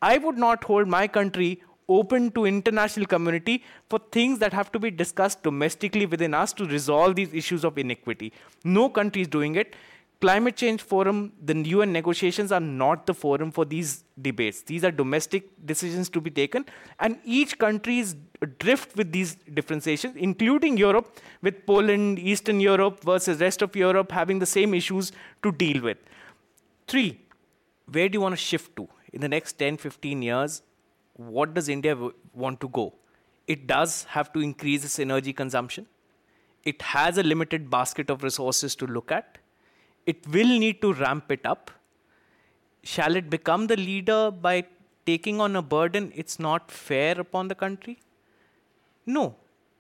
[0.02, 4.80] I would not hold my country open to international community for things that have to
[4.80, 8.32] be discussed domestically within us to resolve these issues of inequity.
[8.64, 9.76] No country is doing it.
[10.22, 14.62] Climate Change Forum, the UN negotiations are not the forum for these debates.
[14.62, 16.66] These are domestic decisions to be taken,
[17.02, 18.16] and each country is
[18.58, 24.40] drift with these differentiations, including Europe, with Poland, Eastern Europe versus rest of Europe having
[24.40, 25.12] the same issues
[25.42, 25.98] to deal with.
[26.88, 27.20] Three,
[27.92, 30.62] where do you want to shift to in the next 10, 15 years?
[31.16, 32.94] What does India w- want to go?
[33.48, 35.86] It does have to increase its energy consumption.
[36.64, 39.38] It has a limited basket of resources to look at.
[40.06, 41.72] It will need to ramp it up.
[42.84, 44.66] Shall it become the leader by
[45.06, 48.00] taking on a burden it's not fair upon the country?
[49.06, 49.36] No.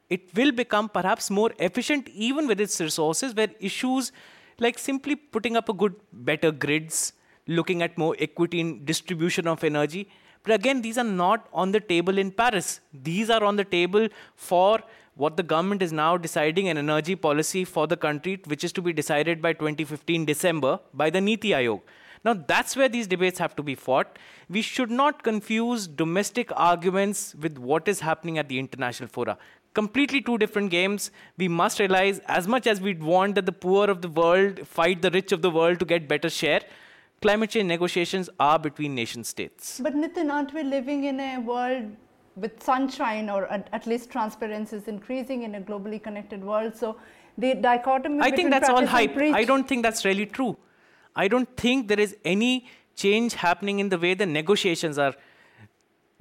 [0.09, 4.11] It will become perhaps more efficient even with its resources, where issues
[4.59, 7.13] like simply putting up a good, better grids,
[7.47, 10.09] looking at more equity in distribution of energy,
[10.43, 12.81] but again, these are not on the table in Paris.
[12.93, 14.79] These are on the table for
[15.15, 18.81] what the government is now deciding an energy policy for the country, which is to
[18.81, 21.81] be decided by 2015 December by the Niti Aayog.
[22.25, 24.17] Now, that's where these debates have to be fought.
[24.49, 29.37] We should not confuse domestic arguments with what is happening at the international fora.
[29.73, 31.11] Completely two different games.
[31.37, 35.01] We must realize, as much as we'd want that the poor of the world fight
[35.01, 36.61] the rich of the world to get better share,
[37.23, 39.79] climate change negotiations are between nation states.
[39.81, 41.85] But Nitin, aren't we living in a world
[42.35, 46.75] with sunshine or at least transparency is increasing in a globally connected world?
[46.75, 46.97] So
[47.37, 48.19] the dichotomy.
[48.21, 49.17] I think that's all hype.
[49.41, 50.57] I don't think that's really true.
[51.15, 55.13] I don't think there is any change happening in the way the negotiations are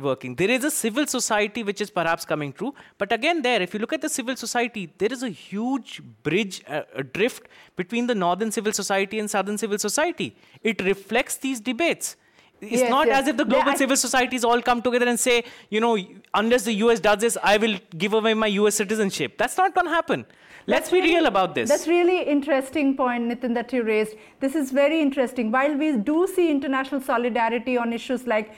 [0.02, 0.34] working.
[0.34, 3.80] There is a civil society which is perhaps coming true, but again, there, if you
[3.80, 8.14] look at the civil society, there is a huge bridge, uh, a drift between the
[8.14, 10.36] northern civil society and southern civil society.
[10.62, 12.16] It reflects these debates.
[12.62, 13.22] It's yes, not yes.
[13.22, 15.98] as if the global yeah, civil societies all come together and say, you know,
[16.32, 19.36] unless the US does this, I will give away my US citizenship.
[19.36, 20.24] That's not going to happen.
[20.68, 21.68] Let's that's be really, real about this.
[21.68, 24.14] That's really interesting point, Nitin, that you raised.
[24.38, 25.50] This is very interesting.
[25.50, 28.54] While we do see international solidarity on issues like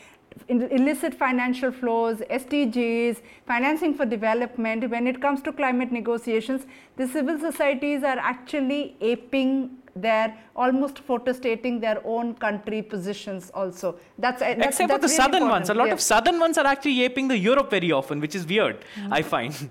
[0.48, 6.66] illicit financial flows, SDGs, financing for development, when it comes to climate negotiations,
[6.96, 13.96] the civil societies are actually aping their almost photostating their own country positions also.
[14.18, 15.50] That's, that's except that's for the really southern important.
[15.50, 15.70] ones.
[15.70, 18.80] A lot of southern ones are actually aping the Europe very often, which is weird.
[18.96, 19.12] Mm-hmm.
[19.12, 19.70] I find.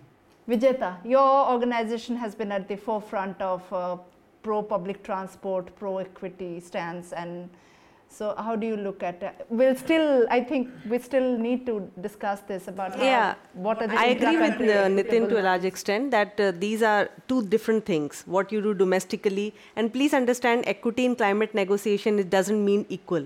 [0.49, 3.97] Vijeta, your organization has been at the forefront of uh,
[4.43, 7.49] pro public transport, pro equity stance, and
[8.17, 9.45] so how do you look at it?
[9.49, 13.35] We'll still, I think we still need to discuss this about yeah.
[13.53, 16.83] what are the I agree with uh, Nitin to a large extent that uh, these
[16.83, 18.23] are two different things.
[18.25, 23.25] What you do domestically, and please understand, equity in climate negotiation it doesn't mean equal.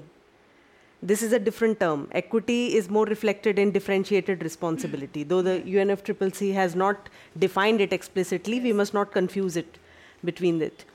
[1.03, 2.07] This is a different term.
[2.11, 5.23] Equity is more reflected in differentiated responsibility.
[5.23, 9.77] Though the UNFCCC has not defined it explicitly, we must not confuse it
[10.25, 10.85] between it.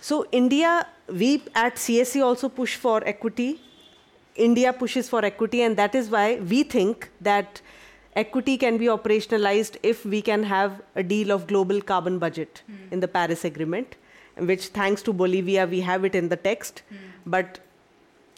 [0.00, 3.60] So India, we at CSE also push for equity.
[4.36, 7.60] India pushes for equity, and that is why we think that
[8.14, 12.92] equity can be operationalized if we can have a deal of global carbon budget mm.
[12.92, 13.96] in the Paris Agreement,
[14.36, 16.96] which thanks to Bolivia we have it in the text, mm.
[17.26, 17.58] but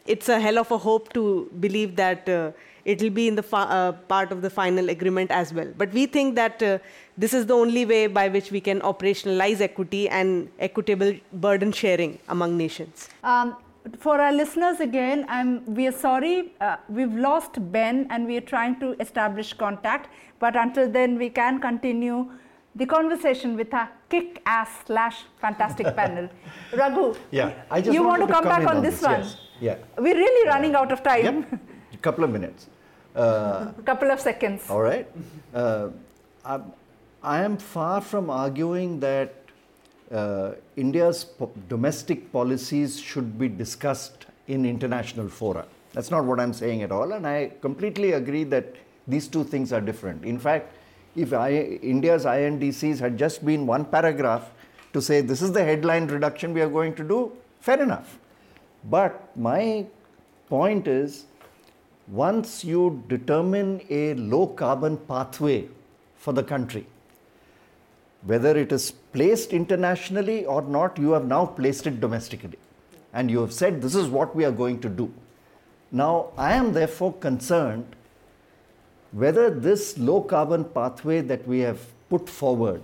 [0.07, 2.27] it's a hell of a hope to believe that.
[2.27, 2.51] Uh,
[2.85, 5.71] it will be in the uh, part of the final agreement as well.
[5.77, 6.79] But we think that uh,
[7.17, 12.19] this is the only way by which we can operationalize equity and equitable burden sharing
[12.29, 13.09] among nations.
[13.23, 13.57] Um,
[13.97, 18.47] for our listeners again, I'm, we are sorry, uh, we've lost Ben and we are
[18.55, 20.09] trying to establish contact.
[20.39, 22.29] But until then, we can continue
[22.75, 26.29] the conversation with a kick-ass slash fantastic panel.
[26.73, 29.21] Raghu, yeah, I just you want to come, come back on, on this, this, one?
[29.21, 29.37] Yes.
[29.59, 29.77] Yeah.
[29.97, 31.45] We're really running out of time.
[31.51, 31.59] Yep.
[32.01, 32.67] Couple of minutes.
[33.15, 34.69] Uh, a couple of seconds.
[34.69, 35.07] All right.
[35.53, 35.89] Uh,
[36.45, 36.59] I,
[37.21, 39.35] I, am far from arguing that
[40.11, 45.65] uh, India's po- domestic policies should be discussed in international fora.
[45.93, 48.75] That's not what I'm saying at all, and I completely agree that
[49.07, 50.23] these two things are different.
[50.23, 50.73] In fact,
[51.15, 54.51] if I, India's INDCs had just been one paragraph
[54.93, 58.17] to say this is the headline reduction we are going to do, fair enough.
[58.85, 59.85] But my
[60.47, 61.25] point is
[62.07, 65.67] once you determine a low carbon pathway
[66.15, 66.85] for the country,
[68.23, 72.57] whether it is placed internationally or not, you have now placed it domestically.
[73.13, 75.11] And you have said, this is what we are going to do.
[75.91, 77.95] Now, I am therefore concerned
[79.11, 81.79] whether this low carbon pathway that we have
[82.09, 82.81] put forward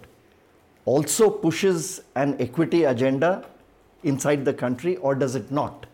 [0.86, 3.46] also pushes an equity agenda
[4.04, 5.86] inside the country or does it not?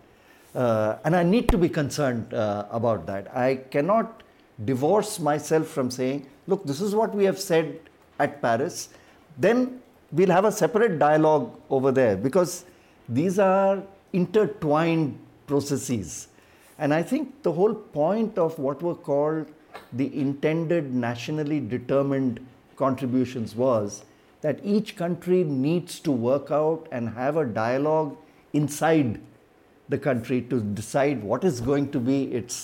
[0.56, 3.36] Uh, and I need to be concerned uh, about that.
[3.36, 4.24] I cannot
[4.66, 7.80] divorce myself from saying, look, this is what we have said
[8.20, 8.90] at Paris.
[9.38, 9.82] Then
[10.12, 12.66] we'll have a separate dialogue over there because
[13.10, 13.82] these are
[14.14, 16.28] intertwined processes.
[16.78, 19.48] And I think the whole point of what were called
[19.92, 22.46] the intended nationally determined
[22.76, 24.04] contributions was
[24.42, 28.16] that each country needs to work out and have a dialogue
[28.52, 29.20] inside
[29.94, 32.56] the country to decide what is going to be its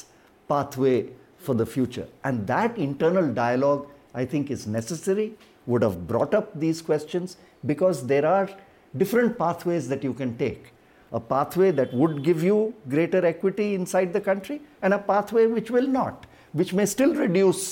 [0.53, 0.97] pathway
[1.45, 2.07] for the future.
[2.23, 3.87] And that internal dialogue,
[4.21, 5.27] I think, is necessary,
[5.65, 7.37] would have brought up these questions
[7.71, 8.49] because there are
[8.97, 10.73] different pathways that you can take.
[11.11, 15.71] A pathway that would give you greater equity inside the country, and a pathway which
[15.75, 17.63] will not, which may still reduce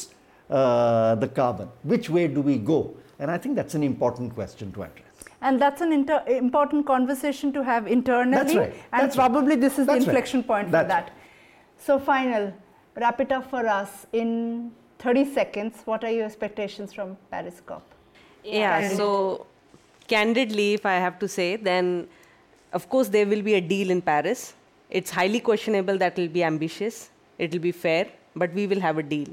[0.49, 1.69] uh, the carbon.
[1.83, 2.79] Which way do we go?
[3.19, 5.06] And I think that's an important question to address.
[5.41, 8.37] And that's an inter- important conversation to have internally.
[8.37, 8.73] That's right.
[8.91, 9.61] And that's probably right.
[9.61, 10.47] this is that's the inflection right.
[10.47, 11.03] point that's for that.
[11.03, 11.13] Right.
[11.77, 12.53] So, final,
[12.95, 15.81] wrap it up for us in 30 seconds.
[15.85, 17.83] What are your expectations from Paris COP?
[18.43, 19.45] Yeah, so
[20.07, 22.07] candidly, if I have to say, then
[22.73, 24.53] of course there will be a deal in Paris.
[24.89, 28.79] It's highly questionable that it will be ambitious, it will be fair, but we will
[28.79, 29.27] have a deal.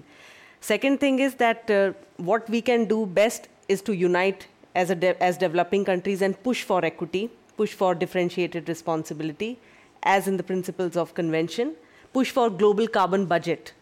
[0.61, 5.23] Second thing is that uh, what we can do best is to unite as, de-
[5.23, 9.59] as developing countries and push for equity, push for differentiated responsibility,
[10.03, 11.75] as in the principles of convention,
[12.13, 13.73] push for global carbon budget,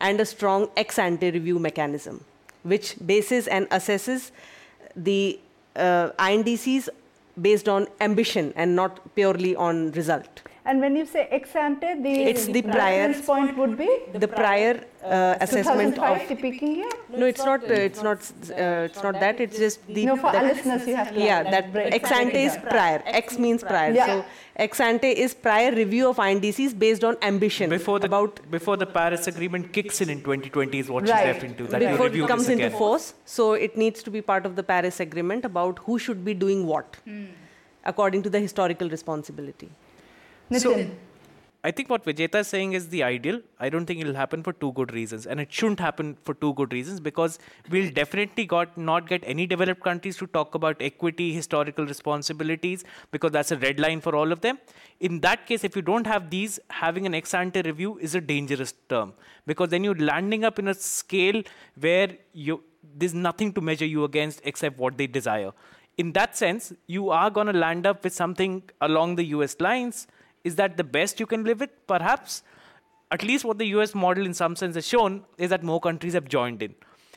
[0.00, 2.24] and a strong ex ante review mechanism,
[2.62, 4.30] which bases and assesses
[4.96, 5.38] the
[5.76, 6.88] uh, INDCs
[7.40, 10.42] based on ambition and not purely on result.
[10.64, 14.84] And when you say ex ante, the, it's the prior point would be the prior
[15.02, 16.90] uh, assessment of speaking here.
[17.08, 17.62] No, it's not.
[17.62, 18.18] Uh, it's not.
[18.18, 19.40] Uh, it's not that.
[19.40, 20.04] It's just the.
[20.04, 21.20] No, for listeners, you have to.
[21.20, 23.02] Yeah, that ex ante is prior.
[23.06, 23.92] X means prior.
[23.92, 24.06] Yeah.
[24.06, 24.24] So
[24.56, 27.70] ex ante is prior review of INDCs based on ambition.
[27.70, 31.24] Before the about before the Paris Agreement kicks in in 2020 is what right.
[31.24, 31.68] she's referring to.
[31.68, 35.00] That before it comes into force, so it needs to be part of the Paris
[35.00, 37.28] Agreement about who should be doing what, mm.
[37.84, 39.70] according to the historical responsibility.
[40.50, 40.60] Nitin.
[40.60, 40.90] So,
[41.62, 43.42] I think what Vijeta is saying is the ideal.
[43.58, 46.54] I don't think it'll happen for two good reasons, and it shouldn't happen for two
[46.54, 47.38] good reasons because
[47.70, 53.32] we'll definitely got not get any developed countries to talk about equity, historical responsibilities, because
[53.32, 54.58] that's a red line for all of them.
[55.00, 58.22] In that case, if you don't have these, having an ex ante review is a
[58.22, 59.12] dangerous term
[59.46, 61.42] because then you're landing up in a scale
[61.78, 62.62] where you
[62.96, 65.52] there's nothing to measure you against except what they desire.
[65.98, 70.06] In that sense, you are going to land up with something along the US lines
[70.44, 71.70] is that the best you can live with?
[71.86, 72.42] Perhaps.
[73.10, 76.14] At least what the US model in some sense has shown is that more countries
[76.14, 76.74] have joined in.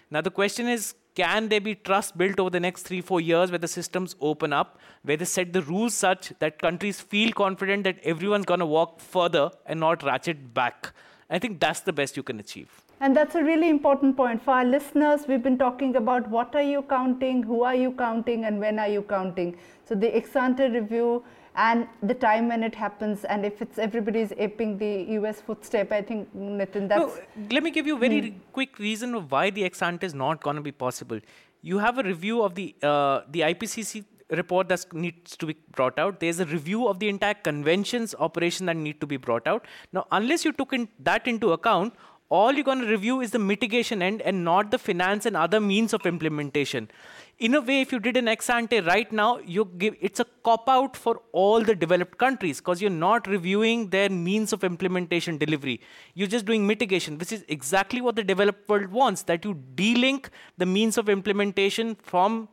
[0.10, 3.52] Now the question is can there be trust built over the next three, four years
[3.52, 7.84] where the systems open up, where they set the rules such that countries feel confident
[7.84, 10.92] that everyone's going to walk further and not ratchet back?
[11.30, 12.70] I think that's the best you can achieve.
[13.00, 14.42] And that's a really important point.
[14.42, 18.46] For our listeners, we've been talking about what are you counting, who are you counting,
[18.46, 19.58] and when are you counting.
[19.86, 21.24] So the ex ante review
[21.56, 26.02] and the time when it happens and if it's everybody's aping the US footstep, I
[26.02, 27.16] think Nitin, that's.
[27.16, 28.38] No, let me give you a very hmm.
[28.52, 31.20] quick reason of why the ex ante is not going to be possible.
[31.62, 36.00] You have a review of the uh, the IPCC report that needs to be brought
[36.00, 36.20] out.
[36.20, 39.66] There's a review of the entire conventions operation that need to be brought out.
[39.92, 41.94] Now, unless you took in that into account,
[42.30, 45.60] all you're going to review is the mitigation end and not the finance and other
[45.60, 46.90] means of implementation
[47.44, 50.26] in a way, if you did an ex ante right now, you give it's a
[50.48, 55.38] cop out for all the developed countries because you're not reviewing their means of implementation
[55.38, 55.82] delivery.
[56.14, 60.30] You're just doing mitigation, which is exactly what the developed world wants that you delink
[60.58, 62.48] the means of implementation from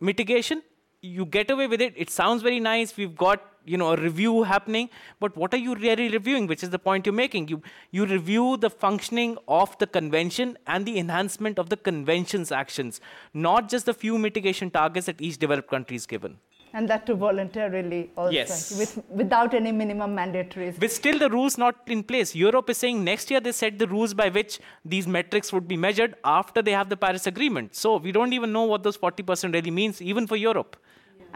[0.00, 0.64] mitigation.
[1.04, 1.92] You get away with it.
[1.96, 2.96] It sounds very nice.
[2.96, 4.88] We've got you know a review happening
[5.20, 8.58] but what are you really reviewing which is the point you're making you you review
[8.58, 13.00] the functioning of the convention and the enhancement of the convention's actions
[13.32, 16.36] not just the few mitigation targets that each developed country is given
[16.74, 18.76] and that too voluntarily also yes.
[18.78, 23.02] with, without any minimum mandatories with still the rules not in place europe is saying
[23.10, 26.72] next year they set the rules by which these metrics would be measured after they
[26.72, 27.74] have the paris agreement.
[27.74, 30.76] So we don't even know what those 40% really means even for europe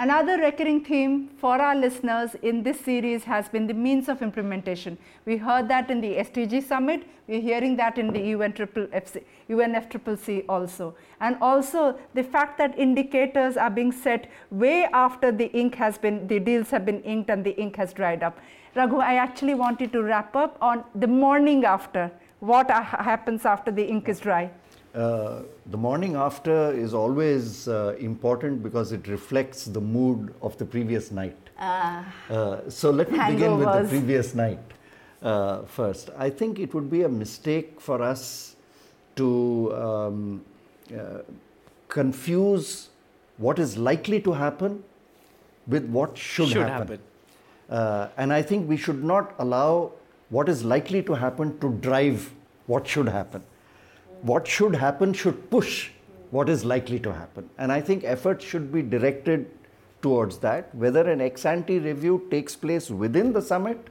[0.00, 4.96] Another recurring theme for our listeners in this series has been the means of implementation.
[5.24, 8.20] We heard that in the SDG summit, we're hearing that in the
[9.50, 10.94] UNFCCC, also.
[11.20, 16.28] And also the fact that indicators are being set way after the ink has been,
[16.28, 18.38] the deals have been inked and the ink has dried up.
[18.76, 22.12] Raghu, I actually wanted to wrap up on the morning after.
[22.38, 24.52] What happens after the ink is dry?
[24.98, 30.64] Uh, the morning after is always uh, important because it reflects the mood of the
[30.64, 31.36] previous night.
[32.28, 34.58] Uh, so let me begin with the previous night
[35.22, 36.10] uh, first.
[36.18, 38.56] I think it would be a mistake for us
[39.14, 40.44] to um,
[41.86, 42.88] confuse
[43.36, 44.82] what is likely to happen
[45.68, 46.98] with what should, should happen.
[47.68, 48.10] happen.
[48.16, 49.92] and I think we should not allow
[50.30, 52.32] what is likely to happen to drive
[52.66, 53.44] what should happen
[54.22, 55.90] what should happen should push
[56.30, 57.48] what is likely to happen.
[57.58, 59.50] And I think efforts should be directed
[60.02, 60.74] towards that.
[60.74, 63.88] Whether an ex ante review takes place within the summit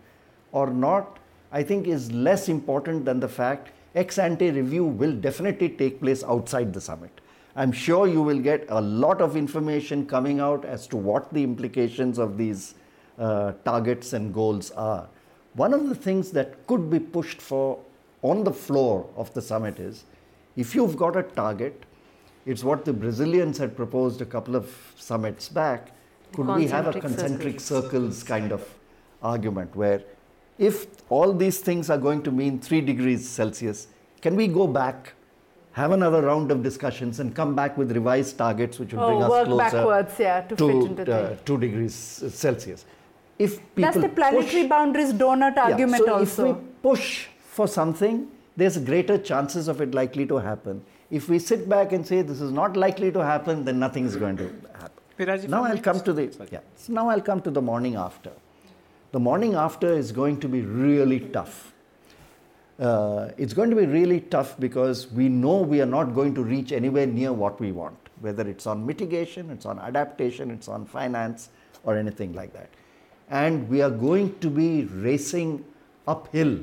[0.52, 1.20] or not,
[1.52, 6.24] I think is less important than the fact ex ante review will definitely take place
[6.24, 7.22] outside the summit.
[7.56, 11.44] I'm sure you will get a lot of information coming out as to what the
[11.44, 12.76] implications of these
[13.18, 15.08] uh, targets and goals are.
[15.56, 17.80] One of the things that could be pushed for
[18.22, 20.06] on the floor of the summit is
[20.58, 21.86] if you've got a target,
[22.46, 25.92] it's what the Brazilians had proposed a couple of summits back.
[26.34, 27.86] Could we have a concentric circles.
[27.86, 28.68] circles kind of
[29.22, 30.02] argument where
[30.58, 33.88] if all these things are going to mean 3 degrees Celsius,
[34.22, 35.14] can we go back,
[35.74, 39.24] have another round of discussions, and come back with revised targets which will oh, bring
[39.24, 42.86] us closer backwards, yeah, to, to uh, 2 degrees Celsius?
[43.38, 46.50] If people That's the planetary push, boundaries donut yeah, argument so also.
[46.50, 48.28] If we push for something,
[48.58, 50.84] there's greater chances of it likely to happen.
[51.12, 54.16] If we sit back and say this is not likely to happen, then nothing is
[54.16, 55.50] going to happen.
[55.50, 56.60] now I'll come to the yeah.
[56.76, 58.32] So now I'll come to the morning after.
[59.12, 61.74] The morning after is going to be really tough.
[62.80, 66.44] Uh, it's going to be really tough because we know we are not going to
[66.44, 70.86] reach anywhere near what we want, whether it's on mitigation, it's on adaptation, it's on
[70.86, 71.50] finance,
[71.84, 72.70] or anything like that.
[73.30, 75.64] And we are going to be racing
[76.08, 76.60] uphill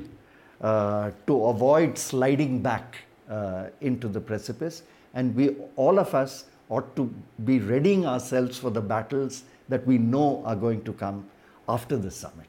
[0.65, 2.97] to avoid sliding back
[3.29, 4.83] uh, into the precipice.
[5.13, 7.13] And we, all of us, ought to
[7.45, 11.25] be readying ourselves for the battles that we know are going to come
[11.69, 12.47] after the summit.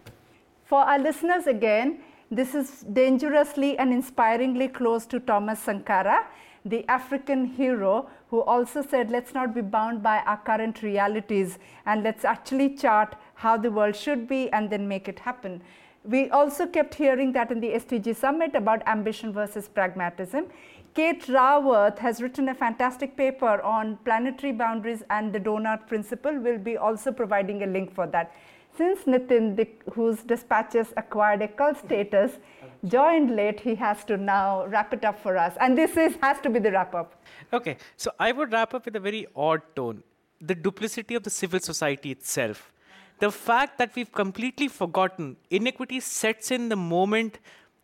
[0.64, 6.26] For our listeners, again, this is dangerously and inspiringly close to Thomas Sankara,
[6.64, 12.02] the African hero who also said, let's not be bound by our current realities and
[12.02, 15.62] let's actually chart how the world should be and then make it happen
[16.06, 20.46] We also kept hearing that in the SDG summit about ambition versus pragmatism.
[20.94, 26.38] Kate Raworth has written a fantastic paper on planetary boundaries and the donut principle.
[26.38, 28.32] We'll be also providing a link for that.
[28.76, 32.38] Since Nitin, whose dispatches acquired a cult status,
[32.84, 35.54] joined late, he has to now wrap it up for us.
[35.60, 37.20] And this is has to be the wrap up.
[37.52, 40.02] Okay, so I would wrap up with a very odd tone
[40.40, 42.72] the duplicity of the civil society itself.
[43.18, 47.38] The fact that we've completely forgotten inequity sets in the moment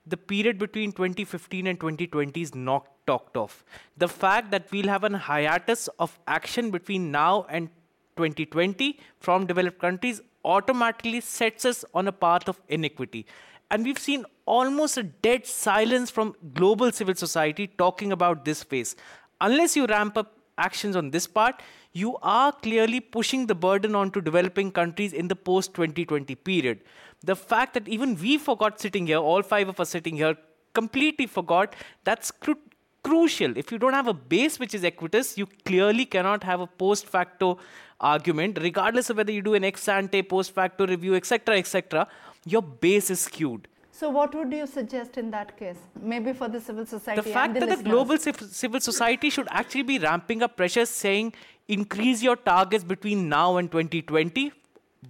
[0.07, 3.65] the period between 2015 and 2020 is not talked of.
[3.97, 7.69] The fact that we'll have a hiatus of action between now and
[8.17, 13.27] 2020 from developed countries automatically sets us on a path of inequity.
[13.71, 18.97] And we've seen almost a dead silence from global civil society talking about this phase.
[19.41, 21.63] Unless you ramp up actions on this part,
[21.93, 26.81] you are clearly pushing the burden onto developing countries in the post 2020 period.
[27.23, 30.37] The fact that even we forgot sitting here, all five of us sitting here,
[30.75, 31.75] completely forgot
[32.05, 32.57] that's cru-
[33.05, 33.57] crucial.
[33.57, 37.07] If you don't have a base which is equitous, you clearly cannot have a post
[37.07, 37.59] facto
[38.01, 42.09] argument, regardless of whether you do an ex ante, post facto review, etc., etc.
[42.47, 43.69] Your base is skewed.
[43.95, 45.77] So, what would you suggest in that case?
[46.01, 47.21] Maybe for the civil society.
[47.21, 47.85] The fact the that listeners.
[47.85, 51.35] the global civil society should actually be ramping up pressure, saying
[51.69, 54.53] increase your targets between now and 2020,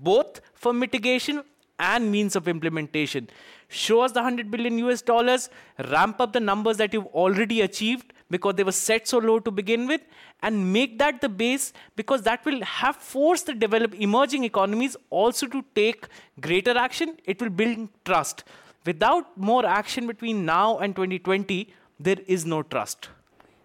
[0.01, 1.43] both for mitigation
[1.79, 3.29] and means of implementation.
[3.69, 5.49] Show us the 100 billion US dollars,
[5.91, 9.51] ramp up the numbers that you've already achieved because they were set so low to
[9.51, 10.01] begin with,
[10.43, 15.47] and make that the base because that will have forced the developed emerging economies also
[15.47, 16.07] to take
[16.41, 17.17] greater action.
[17.25, 18.45] It will build trust.
[18.87, 23.09] Without more action between now and 2020, there is no trust.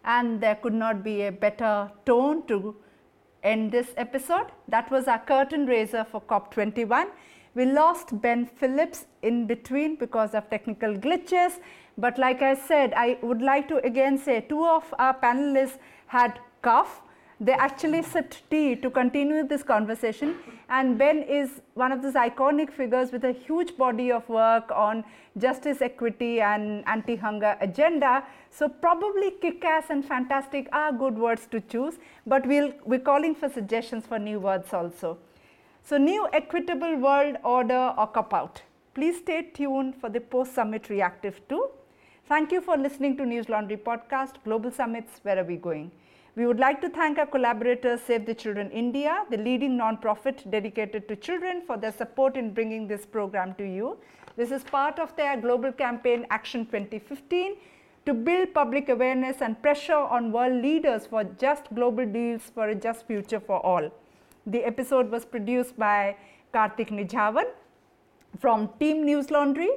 [0.08, 2.76] And there could not be a better tone to
[3.44, 4.48] end this episode.
[4.68, 7.10] That was our curtain raiser for COP21.
[7.56, 11.60] We lost Ben Phillips in between because of technical glitches.
[11.98, 15.78] But like I said, I would like to again say two of our panelists
[16.08, 17.02] had cough
[17.40, 20.36] they actually sipped tea to continue this conversation.
[20.70, 25.04] And Ben is one of those iconic figures with a huge body of work on
[25.38, 28.24] justice, equity, and anti hunger agenda.
[28.50, 33.36] So, probably kick ass and fantastic are good words to choose, but we'll, we're calling
[33.36, 35.20] for suggestions for new words also.
[35.84, 38.62] So, new equitable world order or cop out.
[38.96, 41.70] Please stay tuned for the post summit reactive too.
[42.26, 45.92] Thank you for listening to Newslaundry podcast, Global Summits, Where Are We Going?
[46.38, 51.08] We would like to thank our collaborators Save the Children India, the leading non-profit dedicated
[51.08, 53.98] to children for their support in bringing this program to you.
[54.36, 57.56] This is part of their global campaign Action 2015
[58.06, 62.76] to build public awareness and pressure on world leaders for just global deals for a
[62.76, 63.90] just future for all.
[64.46, 66.18] The episode was produced by
[66.54, 67.48] Karthik Nijavan
[68.40, 69.70] from Team Newslaundry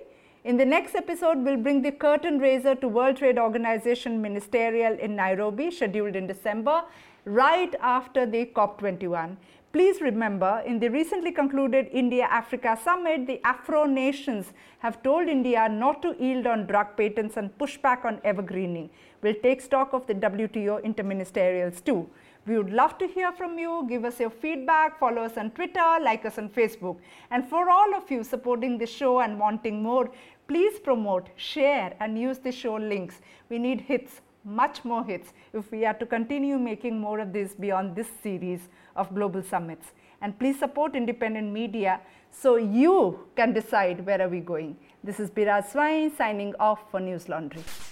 [0.44, 5.14] in the next episode, we'll bring the curtain raiser to World Trade Organization Ministerial in
[5.14, 6.82] Nairobi, scheduled in December,
[7.26, 9.36] right after the COP21.
[9.72, 15.68] Please remember, in the recently concluded India Africa summit, the Afro nations have told India
[15.68, 18.88] not to yield on drug patents and push back on evergreening.
[19.22, 22.08] We'll take stock of the WTO interministerials too.
[22.46, 23.86] We would love to hear from you.
[23.88, 24.98] Give us your feedback.
[24.98, 26.96] Follow us on Twitter, like us on Facebook.
[27.30, 30.10] And for all of you supporting the show and wanting more,
[30.48, 33.20] please promote, share, and use the show links.
[33.50, 37.54] We need hits, much more hits, if we are to continue making more of this
[37.54, 39.92] beyond this series of global summits.
[40.22, 42.00] And please support independent media
[42.30, 44.76] so you can decide where are we going.
[45.04, 47.89] This is Biraj Swain signing off for Newslaundry.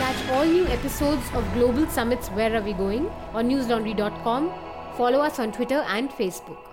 [0.00, 4.50] Catch all new episodes of Global Summits Where Are We Going on newslaundry.com.
[4.96, 6.69] Follow us on Twitter and Facebook.